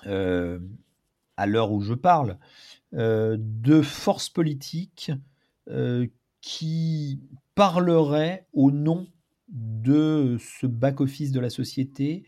à 0.03 1.45
l'heure 1.45 1.71
où 1.71 1.81
je 1.81 1.93
parle, 1.93 2.39
de 2.91 3.81
force 3.81 4.29
politique 4.29 5.11
qui 6.41 7.19
parlerait 7.53 8.47
au 8.53 8.71
nom 8.71 9.07
de 9.49 10.38
ce 10.39 10.65
back-office 10.67 11.31
de 11.31 11.39
la 11.39 11.49
société 11.49 12.23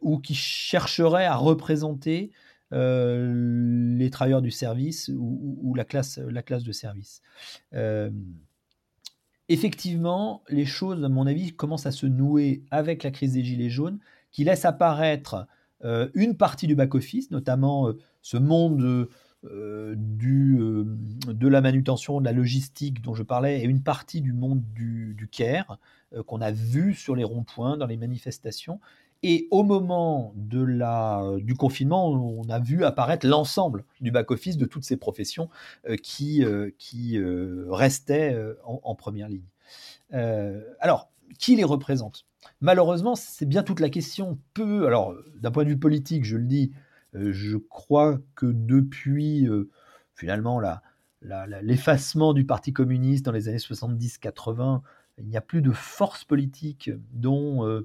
ou 0.00 0.18
qui 0.18 0.34
chercherait 0.34 1.26
à 1.26 1.36
représenter 1.36 2.32
euh, 2.74 3.96
les 3.96 4.10
travailleurs 4.10 4.42
du 4.42 4.50
service 4.50 5.10
ou, 5.16 5.74
la, 5.76 5.84
classe, 5.84 6.18
la 6.18 6.42
classe 6.42 6.64
de 6.64 6.72
service. 6.72 7.22
Euh, 7.72 8.10
effectivement, 9.48 10.42
les 10.48 10.66
choses, 10.66 11.04
à 11.04 11.08
mon 11.08 11.26
avis, 11.26 11.52
commencent 11.52 11.86
à 11.86 11.92
se 11.92 12.06
nouer 12.06 12.64
avec 12.72 13.04
la 13.04 13.12
crise 13.12 13.34
des 13.34 13.44
Gilets 13.44 13.70
jaunes, 13.70 14.00
qui 14.32 14.42
laisse 14.42 14.64
apparaître 14.64 15.46
euh, 15.84 16.08
une 16.14 16.36
partie 16.36 16.66
du 16.66 16.74
back-office, 16.74 17.30
notamment 17.30 17.92
ce 18.22 18.36
monde 18.36 19.08
de 19.44 21.48
la 21.48 21.60
manutention, 21.60 22.20
de 22.20 22.24
la 22.24 22.32
logistique 22.32 23.02
dont 23.02 23.14
je 23.14 23.22
parlais, 23.22 23.60
et 23.60 23.64
une 23.64 23.82
partie 23.82 24.20
du 24.20 24.32
monde 24.32 24.62
du, 24.74 25.14
du 25.14 25.28
care 25.28 25.78
qu'on 26.26 26.40
a 26.40 26.50
vu 26.50 26.94
sur 26.94 27.14
les 27.14 27.24
ronds-points, 27.24 27.76
dans 27.76 27.86
les 27.86 27.96
manifestations, 27.96 28.80
et 29.26 29.48
au 29.50 29.62
moment 29.62 30.34
de 30.36 30.62
la, 30.62 31.22
du 31.38 31.54
confinement, 31.54 32.10
on 32.10 32.46
a 32.50 32.58
vu 32.58 32.84
apparaître 32.84 33.26
l'ensemble 33.26 33.86
du 34.02 34.10
back-office 34.10 34.58
de 34.58 34.66
toutes 34.66 34.84
ces 34.84 34.98
professions 34.98 35.48
euh, 35.88 35.96
qui, 35.96 36.44
euh, 36.44 36.70
qui 36.76 37.16
euh, 37.16 37.64
restaient 37.70 38.38
en, 38.64 38.94
première 38.94 39.30
ligne. 39.30 39.48
alors, 40.12 41.10
qui 41.38 41.56
les 41.56 41.64
représente? 41.64 42.26
Malheureusement, 42.60 43.14
c'est 43.14 43.46
bien 43.46 43.62
toute 43.62 43.80
la 43.80 43.88
question. 43.88 44.38
Peu, 44.52 44.86
alors, 44.86 45.14
d'un 45.40 45.50
point 45.50 45.64
de 45.64 45.70
vue 45.70 45.78
politique, 45.78 46.26
je 46.26 46.36
le 46.36 46.44
dis, 46.44 46.72
je 47.14 47.56
crois 47.56 48.18
que 48.34 48.44
depuis 48.44 49.48
finalement 50.14 50.60
l'effacement 51.22 52.34
du 52.34 52.44
Parti 52.44 52.74
communiste 52.74 53.24
dans 53.24 53.32
les 53.32 53.48
années 53.48 53.56
70-80, 53.56 54.82
il 55.16 55.28
n'y 55.28 55.36
a 55.38 55.40
plus 55.40 55.62
de 55.62 55.72
force 55.72 56.24
politique 56.24 56.90
dont 57.12 57.82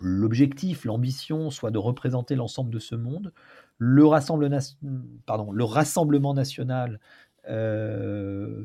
l'objectif, 0.00 0.84
l'ambition 0.84 1.50
soit 1.50 1.70
de 1.70 1.78
représenter 1.78 2.34
l'ensemble 2.34 2.70
de 2.70 2.78
ce 2.78 2.94
monde. 2.94 3.32
Le, 3.78 4.04
rassemblement 4.04 6.34
national, 6.34 7.00
euh, 7.48 8.64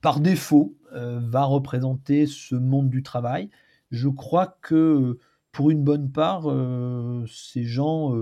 par 0.00 0.20
défaut, 0.20 0.76
euh, 0.92 1.20
va 1.22 1.44
représenter 1.44 2.26
ce 2.26 2.54
monde 2.54 2.90
du 2.90 3.02
travail. 3.02 3.50
Je 3.90 4.08
crois 4.08 4.58
que 4.62 5.18
pour 5.52 5.70
une 5.70 5.82
bonne 5.82 6.10
part, 6.10 6.50
euh, 6.50 7.24
ces 7.26 7.64
gens 7.64 8.14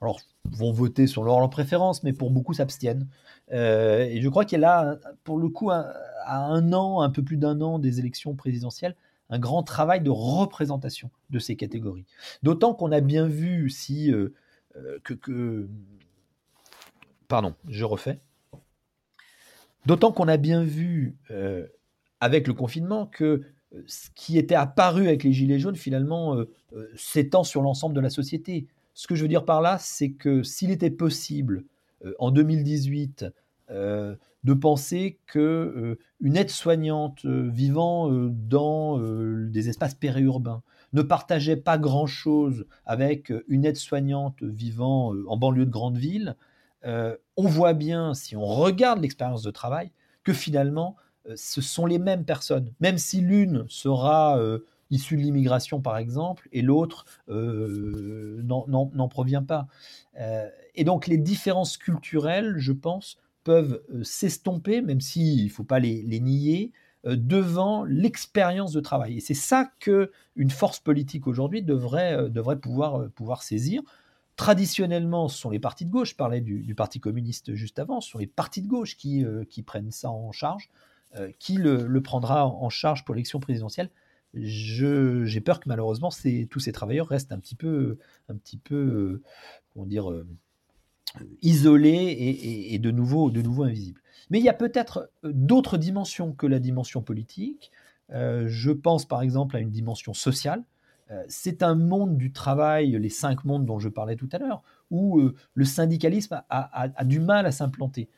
alors, 0.00 0.20
vont 0.50 0.72
voter 0.72 1.06
sur 1.06 1.24
leur, 1.24 1.48
préférence, 1.48 2.02
mais 2.02 2.12
pour 2.12 2.30
beaucoup 2.30 2.54
s'abstiennent. 2.54 3.08
et 3.50 4.20
je 4.20 4.28
crois 4.28 4.44
qu'il 4.44 4.60
y 4.60 4.64
a 4.64 4.66
là, 4.66 4.98
pour 5.24 5.38
le 5.38 5.48
coup, 5.48 5.70
à 5.70 5.94
un 6.26 6.72
an, 6.72 7.00
un 7.00 7.10
peu 7.10 7.22
plus 7.22 7.38
d'un 7.38 7.60
an 7.60 7.78
des 7.78 7.98
élections 7.98 8.34
présidentielles, 8.34 8.94
un 9.30 9.38
grand 9.38 9.62
travail 9.62 10.00
de 10.00 10.10
représentation 10.10 11.10
de 11.30 11.38
ces 11.38 11.56
catégories. 11.56 12.06
D'autant 12.42 12.74
qu'on 12.74 12.92
a 12.92 13.00
bien 13.00 13.26
vu 13.26 13.70
si 13.70 14.12
euh, 14.12 14.34
euh, 14.76 14.98
que, 15.02 15.68
Pardon, 17.28 17.54
je 17.68 17.84
refais. 17.84 18.20
D'autant 19.84 20.12
qu'on 20.12 20.28
a 20.28 20.36
bien 20.36 20.62
vu 20.62 21.16
euh, 21.30 21.66
avec 22.20 22.46
le 22.46 22.54
confinement 22.54 23.06
que 23.06 23.42
ce 23.86 24.08
qui 24.14 24.38
était 24.38 24.54
apparu 24.54 25.08
avec 25.08 25.24
les 25.24 25.32
Gilets 25.32 25.58
jaunes, 25.58 25.76
finalement, 25.76 26.36
s'étend 26.94 27.42
sur 27.42 27.62
l'ensemble 27.62 27.94
de 27.94 28.00
la 28.00 28.10
société. 28.10 28.68
Ce 28.94 29.06
que 29.06 29.16
je 29.16 29.22
veux 29.22 29.28
dire 29.28 29.44
par 29.44 29.60
là, 29.60 29.76
c'est 29.78 30.12
que 30.12 30.44
s'il 30.44 30.70
était 30.70 30.90
possible, 30.90 31.64
en 32.18 32.30
2018, 32.30 33.26
de 34.46 34.54
penser 34.54 35.18
que 35.26 35.40
euh, 35.40 35.98
une 36.20 36.36
aide-soignante 36.36 37.24
euh, 37.24 37.50
vivant 37.50 38.08
euh, 38.08 38.28
dans 38.30 38.96
des 38.96 39.68
espaces 39.68 39.94
périurbains 39.94 40.62
ne 40.92 41.02
partageait 41.02 41.56
pas 41.56 41.78
grand-chose 41.78 42.64
avec 42.84 43.32
une 43.48 43.64
aide-soignante 43.64 44.40
vivant 44.42 45.12
en 45.26 45.36
banlieue 45.36 45.66
de 45.66 45.70
grande 45.70 45.98
ville, 45.98 46.36
on 46.84 47.48
voit 47.48 47.72
bien, 47.72 48.14
si 48.14 48.36
on 48.36 48.46
regarde 48.46 49.00
l'expérience 49.00 49.42
de 49.42 49.50
travail, 49.50 49.90
que 50.22 50.32
finalement, 50.32 50.94
ce 51.34 51.60
sont 51.60 51.84
les 51.84 51.98
mêmes 51.98 52.24
personnes, 52.24 52.72
même 52.78 52.96
si 52.96 53.20
l'une 53.20 53.66
sera 53.68 54.40
issue 54.90 55.16
de 55.16 55.22
l'immigration, 55.22 55.80
par 55.80 55.98
exemple, 55.98 56.48
et 56.52 56.62
l'autre 56.62 57.04
n'en 57.28 59.08
provient 59.08 59.42
pas. 59.42 59.66
et 60.76 60.84
donc 60.84 61.08
les 61.08 61.18
différences 61.18 61.76
culturelles, 61.76 62.54
je 62.58 62.72
pense, 62.72 63.18
peuvent 63.46 63.80
euh, 63.94 64.02
s'estomper, 64.02 64.82
même 64.82 65.00
s'il 65.00 65.44
ne 65.44 65.48
faut 65.48 65.62
pas 65.62 65.78
les, 65.78 66.02
nier, 66.20 66.72
euh, 67.06 67.14
devant 67.14 67.84
l'expérience 67.84 68.72
de 68.72 68.80
travail. 68.80 69.18
Et 69.18 69.20
c'est 69.20 69.34
ça 69.34 69.70
que 69.78 70.10
une 70.34 70.50
force 70.50 70.80
politique 70.80 71.28
aujourd'hui 71.28 71.62
devrait, 71.62 72.16
euh, 72.16 72.28
devrait 72.28 72.58
pouvoir, 72.58 73.08
pouvoir 73.10 73.44
saisir. 73.44 73.82
Traditionnellement, 74.34 75.28
ce 75.28 75.38
sont 75.38 75.50
les 75.50 75.60
partis 75.60 75.84
de 75.84 75.92
gauche, 75.92 76.10
je 76.10 76.16
parlais 76.16 76.40
du, 76.40 76.74
Parti 76.74 76.98
communiste 76.98 77.54
juste 77.54 77.78
avant, 77.78 78.00
ce 78.00 78.10
sont 78.10 78.18
les 78.18 78.26
partis 78.26 78.62
de 78.62 78.66
gauche 78.66 78.96
qui, 78.96 79.24
qui 79.48 79.62
prennent 79.62 79.92
ça 79.92 80.10
en 80.10 80.30
charge. 80.30 80.68
qui 81.38 81.54
le, 81.54 82.02
prendra 82.02 82.46
en 82.46 82.68
charge 82.68 83.06
pour 83.06 83.14
l'élection 83.14 83.40
présidentielle 83.40 83.88
J'ai 84.34 85.40
peur 85.40 85.58
que 85.58 85.70
malheureusement, 85.70 86.10
tous 86.50 86.60
ces 86.60 86.72
travailleurs 86.72 87.08
restent 87.08 87.32
un 87.32 87.38
petit 87.38 87.54
peu, 87.54 87.96
un 88.28 88.36
petit 88.36 88.58
peu 88.58 89.22
comment 89.72 89.86
dire, 89.86 90.12
isolé 91.42 92.16
et, 92.70 92.78
de, 92.78 92.90
nouveau, 92.90 93.30
de 93.30 93.42
nouveau 93.42 93.64
invisible. 93.64 94.00
Mais 94.30 94.38
il 94.38 94.44
y 94.44 94.48
a 94.48 94.54
peut-être 94.54 95.10
euh, 95.24 95.30
d'autres 95.32 95.78
dimensions 95.78 96.32
que 96.32 96.46
la 96.46 96.58
dimension 96.58 97.02
politique. 97.02 97.70
Euh, 98.12 98.46
je 98.48 98.70
pense 98.70 99.04
par 99.04 99.22
exemple 99.22 99.56
à 99.56 99.60
une 99.60 99.70
dimension 99.70 100.14
sociale. 100.14 100.64
Euh, 101.10 101.22
c'est 101.28 101.62
un 101.62 101.74
monde 101.74 102.16
du 102.16 102.32
travail, 102.32 102.98
les 102.98 103.08
cinq 103.08 103.44
mondes 103.44 103.64
dont 103.64 103.78
je 103.78 103.88
parlais 103.88 104.16
tout 104.16 104.28
à 104.32 104.38
l'heure, 104.38 104.62
où 104.90 105.20
le 105.54 105.64
syndicalisme 105.64 106.42
a, 106.48 107.04
du 107.04 107.18
mal 107.18 107.46
à 107.46 107.52
s'implanter. 107.52 108.08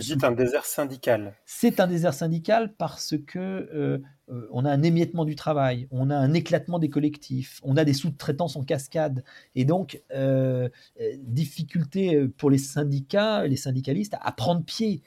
C'est 0.00 0.24
un 0.24 0.32
désert 0.32 0.64
syndical. 0.64 1.34
C'est 1.46 1.78
un 1.78 1.86
désert 1.86 2.14
syndical 2.14 2.74
parce 2.76 3.14
que 3.26 3.98
euh, 4.32 4.48
on 4.50 4.64
a 4.64 4.70
un 4.70 4.82
émiettement 4.82 5.24
du 5.24 5.36
travail, 5.36 5.86
on 5.90 6.10
a 6.10 6.16
un 6.16 6.32
éclatement 6.34 6.78
des 6.78 6.88
collectifs, 6.88 7.60
on 7.62 7.76
a 7.76 7.84
des 7.84 7.94
sous-traitances 7.94 8.56
en 8.56 8.64
cascade. 8.64 9.24
Et 9.54 9.64
donc, 9.64 10.02
euh, 10.12 10.68
euh, 11.00 11.12
difficulté 11.18 12.26
pour 12.28 12.50
les 12.50 12.58
syndicats, 12.58 13.46
les 13.46 13.56
syndicalistes 13.56 14.16
à 14.20 14.32
prendre 14.32 14.64
pied 14.64 15.02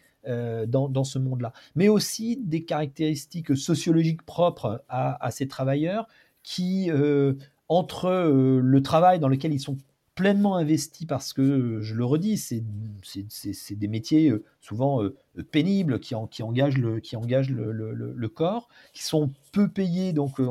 dans, 0.67 1.03
ce 1.03 1.19
monde-là. 1.19 1.53
Mais 1.75 1.87
aussi 1.87 2.37
des 2.37 2.65
caractéristiques 2.65 3.55
sociologiques 3.55 4.23
propres 4.23 4.83
à, 4.89 5.29
ces 5.29 5.47
travailleurs 5.47 6.07
qui, 6.41 6.89
entre 7.67 8.09
le 8.59 8.81
travail 8.81 9.19
dans 9.19 9.27
lequel 9.27 9.53
ils 9.53 9.59
sont 9.59 9.77
pleinement 10.15 10.55
investi 10.55 11.05
parce 11.05 11.33
que, 11.33 11.81
je 11.81 11.93
le 11.93 12.05
redis, 12.05 12.37
c'est 12.37 13.75
des 13.75 13.87
métiers 13.87 14.29
euh, 14.29 14.43
souvent 14.61 15.03
euh, 15.03 15.15
pénibles 15.51 15.99
qui, 15.99 16.15
qui 16.31 16.41
engagent, 16.41 16.77
le, 16.77 17.01
qui 17.01 17.17
engagent 17.17 17.51
le, 17.51 18.27
corps, 18.29 18.69
qui 18.93 19.03
sont 19.03 19.33
peu 19.51 19.67
payés, 19.67 20.13
donc 20.13 20.39
euh, 20.39 20.47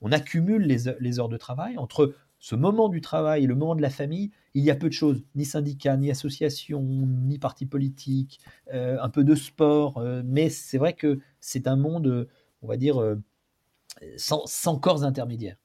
on, 0.00 0.12
accumule 0.12 0.62
les, 0.62 1.18
heures 1.18 1.28
de 1.28 1.36
travail. 1.36 1.76
Entre 1.76 2.14
ce 2.38 2.54
moment 2.54 2.88
du 2.88 3.00
travail 3.00 3.44
et 3.44 3.46
le 3.46 3.56
moment 3.56 3.74
de 3.74 3.82
la 3.82 3.90
famille, 3.90 4.30
il 4.54 4.62
y 4.62 4.70
a 4.70 4.76
peu 4.76 4.88
de 4.88 4.94
choses, 4.94 5.24
ni 5.34 5.44
syndicats, 5.44 5.96
ni 5.96 6.10
associations, 6.10 6.82
ni 6.82 7.38
partis 7.38 7.66
politiques, 7.66 8.40
un 8.70 9.08
peu 9.08 9.24
de 9.24 9.34
sport, 9.34 10.00
mais 10.24 10.48
c'est 10.48 10.78
vrai 10.78 10.92
que 10.92 11.18
c'est 11.40 11.66
un 11.66 11.76
monde, 11.76 12.28
on 12.62 12.68
va 12.68 12.76
dire, 12.76 13.16
sans, 14.16 14.46
sans 14.46 14.78
corps 14.78 15.04
intermédiaires. 15.04 15.56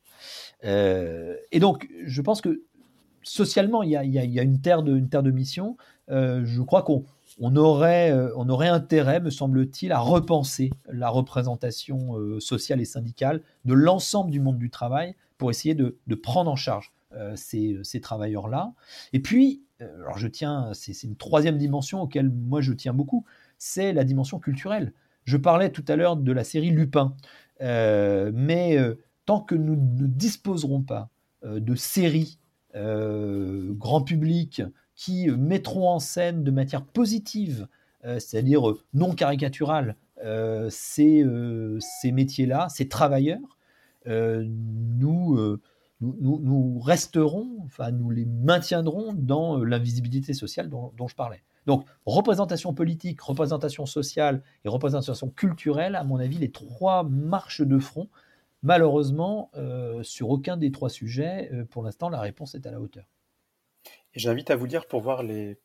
Euh, 0.66 1.36
et 1.52 1.60
donc, 1.60 1.90
je 2.06 2.22
pense 2.22 2.42
que 2.42 2.64
socialement, 3.24 3.84
il 3.84 3.92
y 3.92 3.96
a, 3.96 4.44
une, 4.44 4.62
terre 4.62 4.84
de, 4.84 5.32
mission. 5.32 5.78
Euh, 6.10 6.44
je 6.46 6.62
crois 6.62 6.84
qu'on 6.84 7.06
on 7.40 7.56
aurait, 7.56 8.10
intérêt, 8.68 9.20
me 9.20 9.30
semble-t-il, 9.30 9.92
à 9.92 10.00
repenser 10.00 10.72
la 10.92 11.10
représentation 11.10 12.40
sociale 12.40 12.82
et 12.82 12.86
syndicale 12.86 13.42
de 13.66 13.74
l'ensemble 13.74 14.32
du 14.32 14.40
monde 14.40 14.58
du 14.58 14.70
travail 14.70 15.16
pour 15.38 15.50
essayer 15.50 15.76
de, 15.76 15.96
prendre 16.22 16.52
en 16.52 16.56
charge 16.56 16.92
ces, 17.36 17.78
ces 17.84 18.02
travailleurs-là. 18.02 18.74
Et 19.14 19.20
puis, 19.20 19.62
alors 19.80 20.18
je 20.18 20.28
tiens, 20.28 20.72
c'est 20.74 21.04
une 21.04 21.16
troisième 21.16 21.58
dimension 21.58 22.02
auquel 22.02 22.30
moi 22.30 22.62
je 22.62 22.74
tiens 22.74 22.94
beaucoup, 22.94 23.26
c'est 23.58 23.94
la 23.94 24.04
dimension 24.04 24.40
culturelle. 24.40 24.94
Je 25.24 25.38
parlais 25.38 25.70
tout 25.70 25.86
à 25.88 25.96
l'heure 25.96 26.18
de 26.18 26.32
la 26.32 26.44
série 26.44 26.72
Lupin, 26.72 27.16
mais 27.62 28.78
tant 29.30 29.42
que 29.42 29.54
nous 29.54 29.76
ne 29.76 30.08
disposerons 30.08 30.82
pas 30.82 31.12
de 31.44 31.76
séries 31.76 32.40
grand 32.74 34.02
public 34.02 34.64
qui 34.96 35.30
mettront 35.30 35.88
en 35.88 36.00
scène 36.00 36.44
de 36.44 36.50
manière 36.50 36.84
positive, 36.84 37.68
c'est-à-dire 38.02 38.74
non 38.96 39.14
caricaturale, 39.14 39.98
ces, 40.72 41.24
métiers-là, 42.06 42.70
ces 42.70 42.88
travailleurs, 42.88 43.60
nous, 44.08 45.60
resterons, 46.82 47.60
enfin 47.66 47.92
nous 47.92 48.10
les 48.10 48.26
maintiendrons 48.26 49.14
dans 49.14 49.64
l'invisibilité 49.64 50.34
sociale 50.34 50.70
dont, 50.70 51.08
je 51.08 51.14
parlais. 51.14 51.44
Donc 51.68 51.86
représentation 52.08 52.74
politique, 52.74 53.22
représentation 53.22 53.86
sociale 53.86 54.42
et 54.66 54.70
représentation 54.70 55.30
culturelle, 55.30 55.96
à 55.96 56.04
mon 56.04 56.18
avis, 56.18 56.40
les 56.40 56.50
trois 56.50 57.04
marches 57.04 57.62
de 57.62 57.78
front. 57.78 58.10
Malheureusement, 58.62 59.52
sur 60.02 60.30
aucun 60.30 60.58
des 60.58 60.72
trois 60.72 60.90
sujets, 60.90 61.50
pour 61.72 61.84
l'instant, 61.84 62.10
la 62.10 62.20
réponse 62.20 62.56
est 62.56 62.68
à 62.68 62.72
la 62.72 62.82
hauteur. 62.82 63.06
J'invite 64.16 64.50
à 64.50 64.56
vous 64.56 64.66
lire 64.66 64.88
pour 64.88 65.02
voir 65.02 65.24
les, 65.24 65.58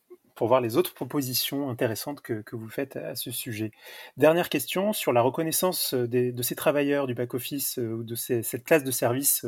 autres 0.76 0.94
propositions 0.94 1.70
intéressantes 1.70 2.20
que, 2.20 2.42
vous 2.54 2.68
faites 2.68 2.96
à 2.96 3.14
ce 3.14 3.30
sujet. 3.30 3.72
Dernière 4.16 4.48
question 4.48 4.92
sur 4.92 5.12
la 5.12 5.22
reconnaissance 5.22 5.94
de 5.94 6.42
ces 6.42 6.54
travailleurs 6.54 7.06
du 7.06 7.14
back-office 7.14 7.78
euh, 7.78 7.94
ou 7.94 8.04
de 8.04 8.14
cette 8.14 8.64
classe 8.64 8.84
de 8.84 8.90
service 8.90 9.46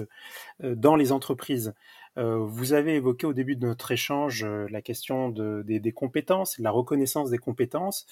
euh, 0.62 0.74
dans 0.74 0.96
les 0.96 1.12
entreprises. 1.12 1.74
Euh, 2.18 2.38
vous 2.38 2.72
avez 2.72 2.94
évoqué 2.94 3.26
au 3.26 3.32
début 3.32 3.56
de 3.56 3.66
notre 3.66 3.92
échange 3.92 4.44
la 4.44 4.82
question 4.82 5.28
des, 5.28 5.92
compétences, 5.92 6.58
de 6.58 6.64
la 6.64 6.70
reconnaissance 6.70 7.30
des 7.30 7.38
compétences. 7.38 8.06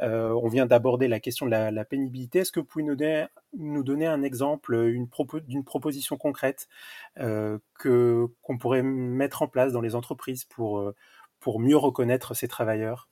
on 0.00 0.48
vient 0.48 0.66
d'aborder 0.66 1.08
la 1.08 1.20
question 1.20 1.46
de 1.46 1.50
la, 1.50 1.84
pénibilité. 1.84 2.40
Est-ce 2.40 2.52
que 2.52 2.60
vous 2.60 2.66
pouvez 2.66 2.84
nous 2.84 3.82
donner, 3.82 4.06
un 4.06 4.22
exemple 4.22 4.92
d'une 4.92 5.64
proposition 5.64 6.16
concrète 6.16 6.68
que 7.16 8.26
qu'on 8.42 8.58
pourrait 8.58 8.82
mettre 8.82 9.42
en 9.42 9.48
place 9.48 9.72
dans 9.72 9.80
les 9.80 9.94
entreprises 9.94 10.44
pour 10.44 10.92
pour 11.44 11.60
mieux 11.60 11.76
reconnaître 11.76 12.34
ces 12.34 12.48
travailleurs? 12.48 13.08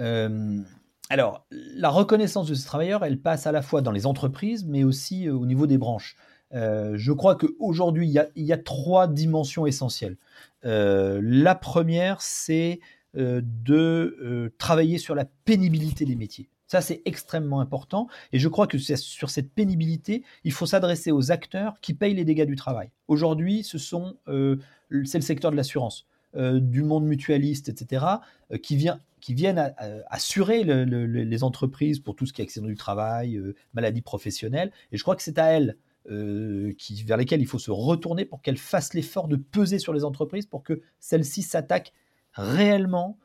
Euh, 0.00 0.62
Alors, 1.10 1.46
la 1.50 1.90
reconnaissance 1.90 2.48
de 2.48 2.54
ces 2.54 2.64
travailleurs, 2.64 3.04
elle 3.04 3.20
passe 3.20 3.46
à 3.46 3.52
la 3.52 3.60
fois 3.60 3.82
dans 3.82 3.92
les 3.92 4.06
entreprises, 4.06 4.64
mais 4.64 4.84
aussi 4.84 5.28
euh, 5.28 5.34
au 5.34 5.44
niveau 5.44 5.66
des 5.66 5.76
branches. 5.76 6.16
Euh, 6.54 6.92
je 6.96 7.12
crois 7.12 7.36
qu'aujourd'hui, 7.36 8.08
il, 8.08 8.30
il, 8.36 8.44
y 8.44 8.52
a 8.52 8.58
trois 8.58 9.06
dimensions 9.06 9.66
essentielles. 9.66 10.16
la 10.62 11.54
première, 11.54 12.22
c'est 12.22 12.80
de 13.14 14.52
travailler 14.58 14.98
sur 14.98 15.14
la 15.14 15.26
pénibilité 15.44 16.04
des 16.04 16.16
métiers. 16.16 16.48
Ça, 16.66 16.80
c'est 16.80 17.02
extrêmement 17.04 17.60
important. 17.60 18.08
Et 18.32 18.38
je 18.38 18.48
crois 18.48 18.66
que 18.66 18.78
sur 18.78 19.28
cette 19.28 19.52
pénibilité, 19.52 20.22
il 20.44 20.52
faut 20.52 20.64
s'adresser 20.64 21.12
aux 21.12 21.30
acteurs 21.30 21.74
qui 21.82 21.92
payent 21.92 22.14
les 22.14 22.24
dégâts 22.24 22.46
du 22.46 22.56
travail. 22.56 22.90
Aujourd'hui, 23.08 23.64
ce 23.64 23.76
sont, 23.76 24.16
c'est 24.26 25.18
le 25.18 25.22
secteur 25.22 25.50
de 25.50 25.56
l'assurance. 25.56 26.06
Euh, 26.34 26.60
du 26.60 26.82
monde 26.82 27.04
mutualiste, 27.04 27.68
etc., 27.68 28.06
euh, 28.52 28.56
qui, 28.56 28.74
vient, 28.74 29.00
qui 29.20 29.34
viennent 29.34 29.74
assurer 30.08 30.64
les 30.64 31.44
entreprises 31.44 32.00
pour 32.00 32.16
tout 32.16 32.24
ce 32.24 32.32
qui 32.32 32.40
est 32.40 32.44
accident 32.44 32.66
du 32.66 32.74
travail, 32.74 33.36
euh, 33.36 33.54
maladie 33.74 34.00
professionnelle. 34.00 34.72
Et 34.92 34.96
je 34.96 35.02
crois 35.02 35.14
que 35.14 35.22
c'est 35.22 35.38
à 35.38 35.44
elles 35.48 35.76
qui, 36.78 37.02
vers 37.04 37.16
lesquelles 37.16 37.40
il 37.40 37.46
faut 37.46 37.58
se 37.58 37.70
retourner 37.70 38.24
pour 38.24 38.42
qu'elles 38.42 38.58
fassent 38.58 38.94
l'effort 38.94 39.28
de 39.28 39.36
peser 39.36 39.78
sur 39.78 39.92
les 39.92 40.04
entreprises 40.04 40.46
pour 40.46 40.62
que 40.62 40.82
celles-ci 40.98 41.42
s'attaquent 41.42 41.92
réellement 42.32 43.18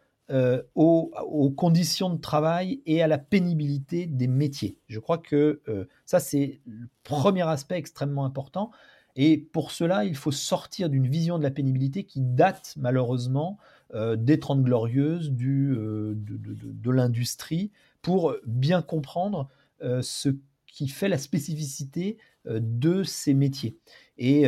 aux, 0.75 1.11
aux, 1.25 1.49
conditions 1.49 2.09
de 2.09 2.19
travail 2.19 2.81
et 2.85 3.01
à 3.01 3.07
la 3.07 3.17
pénibilité 3.17 4.05
des 4.05 4.27
métiers. 4.27 4.77
Je 4.87 4.99
crois 4.99 5.17
que 5.17 5.61
ça, 6.05 6.19
c'est 6.19 6.61
le 6.65 6.87
premier 7.03 7.47
aspect 7.47 7.77
extrêmement 7.77 8.25
important. 8.25 8.71
Et 9.17 9.37
pour 9.37 9.71
cela, 9.71 10.05
il 10.05 10.15
faut 10.15 10.31
sortir 10.31 10.89
d'une 10.89 11.07
vision 11.07 11.39
de 11.39 11.43
la 11.43 11.49
pénibilité 11.49 12.03
qui 12.03 12.21
date 12.21 12.75
malheureusement 12.77 13.57
euh, 13.95 14.15
des 14.15 14.39
Trente 14.39 14.61
Glorieuses, 14.61 15.31
du, 15.31 15.73
euh, 15.75 16.13
de, 16.15 16.91
l'industrie, 16.91 17.71
pour 18.03 18.35
bien 18.45 18.83
comprendre 18.83 19.49
euh, 19.81 20.03
ce 20.03 20.29
qui 20.77 20.87
fait 20.87 21.09
la 21.09 21.17
spécificité 21.17 22.17
de 22.45 23.03
ces 23.03 23.33
métiers. 23.33 23.77
Et 24.17 24.45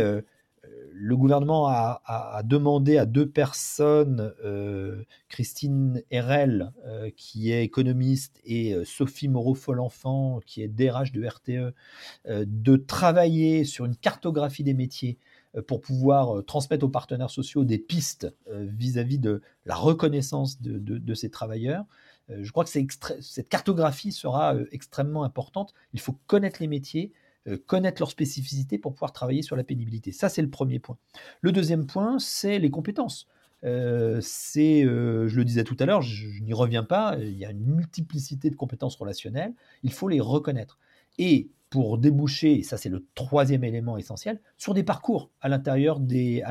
le 0.92 1.15
gouvernement 1.15 1.68
a, 1.68 2.42
demandé 2.44 2.98
à 2.98 3.06
deux 3.06 3.30
personnes, 3.30 4.34
euh, 4.44 5.04
Christine 5.30 6.02
Herel, 6.12 6.72
euh, 6.86 7.10
qui 7.15 7.52
est 7.52 7.63
économiste, 7.63 8.39
et 8.44 8.74
euh, 8.74 8.84
Sophie 8.86 9.28
Moreau-Folenfant, 9.28 10.42
qui 10.46 10.62
est 10.62 10.68
DRH 10.68 11.12
de 11.12 11.26
RTE, 11.26 11.74
de 12.28 12.76
travailler 12.76 13.63
sur 13.63 13.86
une 13.86 13.96
cartographie 13.96 14.63
des 14.63 14.74
métiers 14.74 15.18
pour 15.68 15.82
pouvoir 15.82 16.44
transmettre 16.46 16.86
aux 16.86 16.89
partenaires 16.89 17.30
sociaux 17.30 17.63
des 17.63 17.80
pistes 17.80 18.32
vis-à-vis 18.52 19.18
de 19.18 19.42
la 19.65 19.76
reconnaissance 19.76 20.62
de, 20.62 21.13
ces 21.13 21.30
travailleurs. 21.30 21.86
Je 22.30 22.52
crois 22.52 22.63
que 22.63 22.70
cette 22.70 23.50
cartographie 23.50 24.12
sera 24.12 24.56
extrêmement 24.72 25.24
importante. 25.24 25.74
Il 25.94 26.00
faut 26.00 26.15
connaître 26.28 26.62
les 26.62 26.68
métiers, 26.68 27.12
euh, 27.48 27.58
connaître 27.65 28.02
leurs 28.02 28.12
spécificités 28.12 28.78
pour 28.78 28.94
pouvoir 28.94 29.13
travailler 29.13 29.42
sur 29.42 29.56
la 29.56 29.63
pénibilité. 29.63 30.12
Ça, 30.12 30.28
c'est 30.28 30.42
le 30.42 30.50
premier 30.50 30.80
point. 30.80 30.98
Le 31.42 31.52
deuxième 31.52 31.86
point, 31.86 32.20
c'est 32.20 32.60
les 32.60 32.70
compétences. 32.70 33.28
Euh, 33.63 34.20
c'est, 34.22 34.84
euh, 34.84 35.28
je 35.28 35.38
le 35.38 35.46
disais 35.46 35.63
tout 35.63 35.78
à 35.80 35.86
l'heure, 35.86 36.02
je, 36.02 36.28
n'y 36.42 36.54
reviens 36.54 36.84
pas, 36.84 37.18
il 37.20 37.38
y 37.38 37.46
a 37.46 37.52
une 37.52 37.65
multiplicité 37.65 38.50
de 38.50 38.56
compétences 38.56 38.96
relationnelles, 38.96 39.54
il 39.84 39.92
faut 39.92 40.08
les 40.08 40.22
reconnaître. 40.22 40.80
Et 41.18 41.50
pour 41.70 41.98
déboucher, 41.98 42.60
et 42.60 42.63
ça 42.63 42.78
c'est 42.78 42.89
le 42.89 43.06
troisième 43.15 43.63
élément 43.63 43.98
essentiel, 43.98 44.39
sur 44.58 44.74
des 44.74 44.84
parcours 44.84 45.30
à 45.42 45.50
l'intérieur 45.50 46.00
des 46.00 46.42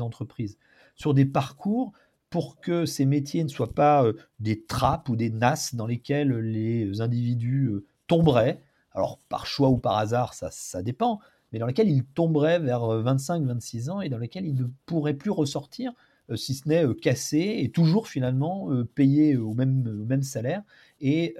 entreprises, 0.00 0.58
sur 0.94 1.12
des 1.12 1.26
parcours 1.26 1.92
pour 2.34 2.58
que 2.60 2.84
ces 2.84 3.04
métiers 3.04 3.44
ne 3.44 3.48
soient 3.48 3.74
pas 3.74 4.04
des 4.40 4.64
trappes 4.64 5.08
ou 5.08 5.14
des 5.14 5.30
nasses 5.30 5.76
dans 5.76 5.86
lesquelles 5.86 6.32
les 6.32 7.00
individus 7.00 7.70
tomberaient, 8.08 8.60
alors 8.90 9.20
par 9.28 9.46
choix 9.46 9.68
ou 9.68 9.78
par 9.78 9.98
hasard, 9.98 10.34
ça, 10.34 10.48
ça 10.50 10.82
dépend, 10.82 11.20
mais 11.52 11.60
dans 11.60 11.66
lesquels 11.66 11.88
il 11.88 12.04
tomberait 12.04 12.58
vers 12.58 12.80
25-26 12.80 13.88
euh, 13.88 13.92
ans 13.92 14.00
et 14.00 14.08
dans 14.08 14.18
lesquels 14.18 14.46
il 14.46 14.56
ne 14.56 14.64
pourrait 14.84 15.14
plus 15.14 15.30
ressortir, 15.30 15.92
euh, 15.92 15.94
si 16.36 16.54
ce 16.54 16.68
n'est 16.68 16.84
euh, 16.84 16.94
cassé 16.94 17.56
et 17.58 17.70
toujours 17.70 18.08
finalement 18.08 18.68
payé 18.94 19.36
au 19.36 19.54
même, 19.54 20.22
salaire 20.22 20.62
et 21.00 21.36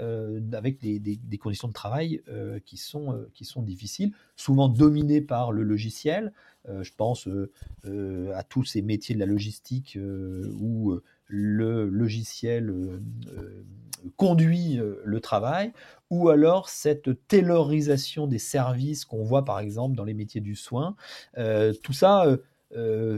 avec 0.52 0.78
des, 0.80 1.38
conditions 1.38 1.68
de 1.68 1.72
travail 1.72 2.22
qui, 2.66 2.76
sont, 2.76 3.26
difficiles, 3.58 4.12
souvent 4.36 4.68
dominées 4.68 5.20
par 5.20 5.52
le 5.52 5.62
logiciel. 5.62 6.32
je 6.66 6.90
pense 6.96 7.28
à 7.86 8.42
tous 8.42 8.64
ces 8.64 8.82
métiers 8.82 9.14
de 9.14 9.20
la 9.20 9.26
logistique 9.26 9.98
où 9.98 10.94
le 11.28 11.88
logiciel 11.88 12.74
conduit 14.16 14.80
le 15.04 15.20
travail, 15.20 15.72
ou 16.10 16.28
alors 16.28 16.68
cette 16.68 17.26
taylorisation 17.26 18.26
des 18.26 18.38
services 18.38 19.04
qu'on 19.04 19.24
voit 19.24 19.44
par 19.44 19.58
exemple 19.58 19.96
dans 19.96 20.04
les 20.04 20.14
métiers 20.14 20.40
du 20.40 20.54
soin. 20.54 20.94
Euh, 21.38 21.72
tout 21.82 21.92
ça 21.92 22.24
euh, 22.24 22.36
euh, 22.36 22.36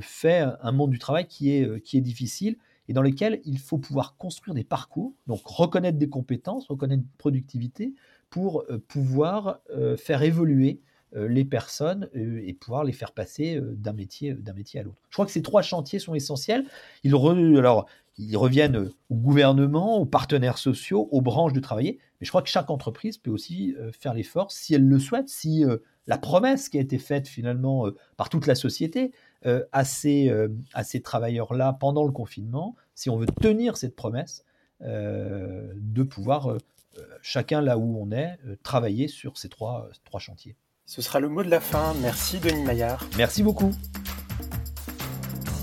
fait 0.01 0.47
un 0.61 0.73
monde 0.73 0.91
du 0.91 0.99
travail 0.99 1.27
qui 1.27 1.53
est, 1.53 1.81
qui 1.83 1.97
est 1.97 2.03
difficile 2.03 2.57
et 2.89 2.93
dans 2.93 3.03
lequel 3.03 3.41
il 3.45 3.59
faut 3.59 3.79
pouvoir 3.79 4.17
construire 4.17 4.55
des 4.55 4.65
parcours, 4.65 5.15
donc 5.27 5.41
reconnaître 5.45 5.99
des 5.99 6.09
compétences, 6.09 6.69
reconnaître 6.69 7.03
une 7.03 7.09
productivité 7.19 7.95
pour 8.31 8.65
pouvoir 8.89 9.61
faire 9.97 10.23
évoluer 10.23 10.81
les 11.13 11.45
personnes 11.45 12.09
et 12.15 12.53
pouvoir 12.55 12.85
les 12.85 12.93
faire 12.93 13.13
passer 13.13 13.61
d'un 13.61 13.93
métier, 13.93 14.37
métier 14.55 14.81
à 14.81 14.83
l'autre. 14.83 14.99
Je 15.09 15.15
crois 15.15 15.27
que 15.27 15.33
ces 15.33 15.43
trois 15.43 15.63
chantiers 15.63 15.99
sont 15.99 16.15
essentiels. 16.15 16.65
Ils 17.03 17.15
ils 18.19 18.37
reviennent 18.37 18.91
au 19.11 19.15
gouvernement, 19.15 19.99
aux 19.99 20.07
partenaires 20.07 20.59
sociaux, 20.59 21.09
aux 21.11 21.21
branches 21.21 21.53
de 21.53 21.61
travailler. 21.61 21.99
Mais 22.21 22.25
je 22.25 22.31
crois 22.31 22.43
que 22.43 22.49
chaque 22.49 22.71
entreprise 22.71 23.19
peut 23.19 23.31
aussi 23.31 23.75
euh, 23.79 23.93
faire 23.93 24.15
l'effort, 24.15 24.51
si 24.51 24.75
elle 24.75 24.87
le 24.87 24.99
souhaite, 24.99 25.29
si 25.29 25.65
euh, 25.65 25.79
la 26.07 26.17
promesse 26.17 26.69
qui 26.69 26.79
a 26.79 26.81
été 26.81 26.99
faite 26.99 27.29
finalement 27.29 27.87
euh, 27.87 27.95
par 28.17 28.31
toute 28.31 28.47
la 28.47 28.55
société 28.55 29.13
à 29.73 29.85
ces, 29.85 30.33
à 30.75 30.85
ces 30.85 31.01
travailleurs-là 31.01 31.77
pendant 31.79 32.05
le 32.05 32.13
confinement, 32.13 32.75
si 32.95 33.11
on 33.11 33.17
veut 33.17 33.27
tenir 33.27 33.77
cette 33.77 33.97
promesse, 33.97 34.45
de 34.81 36.03
pouvoir, 36.03 36.59
chacun 37.23 37.61
là 37.61 37.79
où 37.79 38.03
on 38.03 38.11
est, 38.13 38.39
travailler 38.63 39.09
sur 39.09 39.39
ces 39.39 39.49
trois, 39.49 39.89
trois 40.05 40.21
chantiers. 40.21 40.57
Ce 40.85 41.03
sera 41.03 41.19
le 41.19 41.29
mot 41.29 41.43
de 41.43 41.51
la 41.51 41.61
fin. 41.61 41.95
Merci 42.01 42.39
Denis 42.39 42.63
Maillard. 42.63 43.05
Merci 43.17 43.43
beaucoup. 43.43 43.73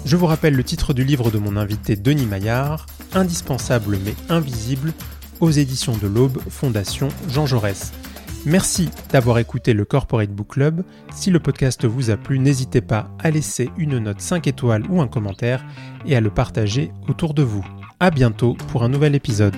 Je 0.06 0.18
vous 0.18 0.26
rappelle 0.26 0.54
le 0.54 0.64
titre 0.66 0.94
du 0.94 1.06
livre 1.06 1.32
de 1.32 1.38
mon 1.38 1.56
invité 1.56 1.96
Denis 1.96 2.26
Maillard, 2.26 2.88
indispensable 3.14 3.98
mais 4.04 4.16
invisible 4.28 4.92
aux 5.40 5.50
éditions 5.50 5.96
de 5.96 6.08
l'Aube, 6.08 6.40
Fondation 6.50 7.08
Jean 7.30 7.46
Jaurès. 7.46 7.94
Merci 8.46 8.90
d'avoir 9.12 9.40
écouté 9.40 9.74
le 9.74 9.86
Corporate 9.86 10.30
Book 10.30 10.50
Club. 10.50 10.84
Si 11.14 11.32
le 11.32 11.40
podcast 11.40 11.86
vous 11.86 12.10
a 12.10 12.18
plu, 12.18 12.40
n'hésitez 12.40 12.82
pas 12.82 13.10
à 13.20 13.32
laisser 13.32 13.70
une 13.78 14.00
note 14.00 14.20
5 14.20 14.48
étoiles 14.48 14.84
ou 14.90 15.02
un 15.02 15.08
commentaire 15.08 15.64
et 16.06 16.16
à 16.16 16.22
le 16.22 16.30
partager 16.30 16.92
autour 17.08 17.34
de 17.34 17.44
vous. 17.44 17.66
À 18.02 18.12
bientôt 18.12 18.58
pour 18.70 18.84
un 18.84 18.90
nouvel 18.90 19.16
épisode. 19.16 19.56